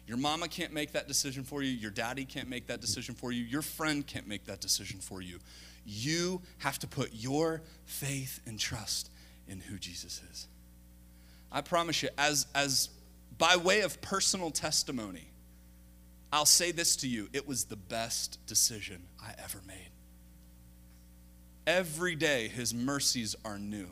Your 0.07 0.18
mama 0.18 0.47
can't 0.47 0.73
make 0.73 0.92
that 0.92 1.09
decision 1.09 1.42
for 1.42 1.62
you. 1.62 1.71
Your 1.71 1.90
daddy 1.90 2.25
can't 2.25 2.49
make 2.49 2.66
that 2.66 2.81
decision 2.81 3.14
for 3.14 3.33
you. 3.33 3.42
Your 3.45 3.62
friend 3.62 4.07
can't 4.07 4.29
make 4.29 4.45
that 4.45 4.61
decision 4.61 5.01
for 5.01 5.23
you. 5.23 5.38
You 5.85 6.42
have 6.59 6.79
to 6.81 6.87
put 6.87 7.11
your 7.12 7.62
faith 7.87 8.40
and 8.47 8.59
trust 8.59 9.11
in 9.49 9.61
who 9.61 9.79
Jesus 9.79 10.21
is. 10.31 10.47
I 11.53 11.61
promise 11.61 12.03
you, 12.03 12.09
as, 12.17 12.47
as 12.55 12.88
by 13.37 13.57
way 13.57 13.83
of 13.83 14.01
personal 14.01 14.51
testimony, 14.51 15.29
I'll 16.33 16.47
say 16.47 16.73
this 16.73 16.97
to 16.97 17.09
you 17.09 17.29
it 17.33 17.47
was 17.47 17.65
the 17.65 17.77
best 17.77 18.45
decision 18.47 19.03
I 19.23 19.35
ever 19.43 19.61
made. 19.67 19.91
Every 21.67 22.17
day, 22.17 22.49
His 22.49 22.73
mercies 22.73 23.37
are 23.45 23.59
new. 23.59 23.88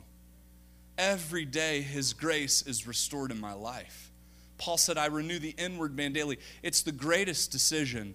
Every 0.97 1.45
day, 1.45 1.83
His 1.83 2.15
grace 2.15 2.63
is 2.63 2.87
restored 2.87 3.31
in 3.31 3.39
my 3.39 3.53
life. 3.53 4.11
Paul 4.57 4.79
said, 4.79 4.99
I 4.99 5.07
renew 5.07 5.39
the 5.39 5.55
inward 5.57 5.95
man 5.95 6.13
daily. 6.13 6.39
It's 6.63 6.83
the 6.83 6.93
greatest 6.93 7.53
decision 7.53 8.15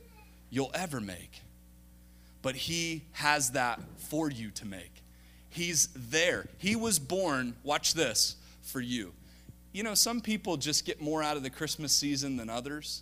you'll 0.49 0.71
ever 0.73 0.99
make. 0.99 1.41
But 2.41 2.55
He 2.55 3.03
has 3.13 3.51
that 3.51 3.79
for 3.97 4.29
you 4.29 4.49
to 4.51 4.65
make. 4.65 5.03
He's 5.49 5.87
there. 5.95 6.47
He 6.57 6.75
was 6.75 6.99
born, 6.99 7.55
watch 7.63 7.93
this, 7.93 8.35
for 8.61 8.81
you. 8.81 9.13
You 9.75 9.83
know, 9.83 9.93
some 9.93 10.21
people 10.21 10.55
just 10.55 10.85
get 10.85 11.01
more 11.01 11.21
out 11.21 11.35
of 11.35 11.43
the 11.43 11.49
Christmas 11.49 11.91
season 11.91 12.37
than 12.37 12.49
others. 12.49 13.01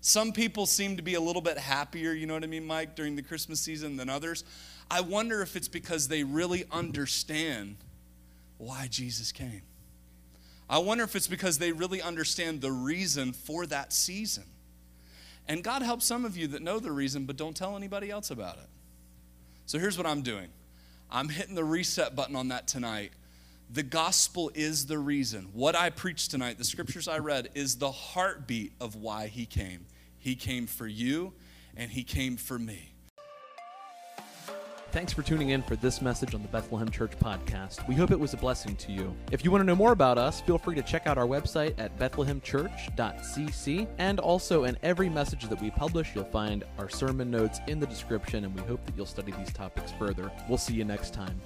Some 0.00 0.32
people 0.32 0.64
seem 0.64 0.96
to 0.96 1.02
be 1.02 1.12
a 1.16 1.20
little 1.20 1.42
bit 1.42 1.58
happier, 1.58 2.12
you 2.12 2.24
know 2.24 2.32
what 2.32 2.44
I 2.44 2.46
mean, 2.46 2.66
Mike, 2.66 2.94
during 2.94 3.14
the 3.14 3.20
Christmas 3.20 3.60
season 3.60 3.98
than 3.98 4.08
others. 4.08 4.42
I 4.90 5.02
wonder 5.02 5.42
if 5.42 5.54
it's 5.54 5.68
because 5.68 6.08
they 6.08 6.24
really 6.24 6.64
understand 6.72 7.76
why 8.56 8.86
Jesus 8.90 9.32
came. 9.32 9.60
I 10.70 10.78
wonder 10.78 11.04
if 11.04 11.14
it's 11.14 11.28
because 11.28 11.58
they 11.58 11.72
really 11.72 12.00
understand 12.00 12.62
the 12.62 12.72
reason 12.72 13.34
for 13.34 13.66
that 13.66 13.92
season. 13.92 14.44
And 15.46 15.62
God 15.62 15.82
helps 15.82 16.06
some 16.06 16.24
of 16.24 16.38
you 16.38 16.46
that 16.48 16.62
know 16.62 16.78
the 16.78 16.90
reason, 16.90 17.26
but 17.26 17.36
don't 17.36 17.54
tell 17.54 17.76
anybody 17.76 18.10
else 18.10 18.30
about 18.30 18.56
it. 18.56 18.68
So 19.66 19.78
here's 19.78 19.98
what 19.98 20.06
I'm 20.06 20.22
doing 20.22 20.48
I'm 21.10 21.28
hitting 21.28 21.54
the 21.54 21.64
reset 21.64 22.16
button 22.16 22.34
on 22.34 22.48
that 22.48 22.66
tonight. 22.66 23.12
The 23.68 23.82
gospel 23.82 24.50
is 24.54 24.86
the 24.86 24.98
reason. 24.98 25.48
What 25.52 25.74
I 25.74 25.90
preached 25.90 26.30
tonight, 26.30 26.56
the 26.56 26.64
scriptures 26.64 27.08
I 27.08 27.18
read, 27.18 27.48
is 27.54 27.76
the 27.76 27.90
heartbeat 27.90 28.72
of 28.80 28.94
why 28.94 29.26
he 29.26 29.44
came. 29.44 29.86
He 30.18 30.36
came 30.36 30.66
for 30.66 30.86
you 30.86 31.32
and 31.76 31.90
he 31.90 32.04
came 32.04 32.36
for 32.36 32.58
me. 32.58 32.92
Thanks 34.92 35.12
for 35.12 35.22
tuning 35.22 35.50
in 35.50 35.62
for 35.62 35.76
this 35.76 36.00
message 36.00 36.32
on 36.32 36.40
the 36.40 36.48
Bethlehem 36.48 36.88
Church 36.88 37.18
podcast. 37.18 37.86
We 37.86 37.94
hope 37.96 38.12
it 38.12 38.18
was 38.18 38.32
a 38.32 38.36
blessing 38.38 38.76
to 38.76 38.92
you. 38.92 39.14
If 39.30 39.44
you 39.44 39.50
want 39.50 39.60
to 39.60 39.66
know 39.66 39.74
more 39.74 39.92
about 39.92 40.16
us, 40.16 40.40
feel 40.40 40.56
free 40.58 40.76
to 40.76 40.82
check 40.82 41.06
out 41.06 41.18
our 41.18 41.26
website 41.26 41.74
at 41.76 41.98
bethlehemchurch.cc. 41.98 43.88
And 43.98 44.20
also, 44.20 44.64
in 44.64 44.78
every 44.82 45.10
message 45.10 45.48
that 45.50 45.60
we 45.60 45.70
publish, 45.70 46.14
you'll 46.14 46.24
find 46.24 46.64
our 46.78 46.88
sermon 46.88 47.30
notes 47.30 47.60
in 47.66 47.78
the 47.78 47.86
description, 47.86 48.44
and 48.44 48.54
we 48.54 48.62
hope 48.62 48.86
that 48.86 48.96
you'll 48.96 49.04
study 49.06 49.32
these 49.32 49.52
topics 49.52 49.92
further. 49.98 50.30
We'll 50.48 50.56
see 50.56 50.74
you 50.74 50.84
next 50.84 51.12
time. 51.12 51.38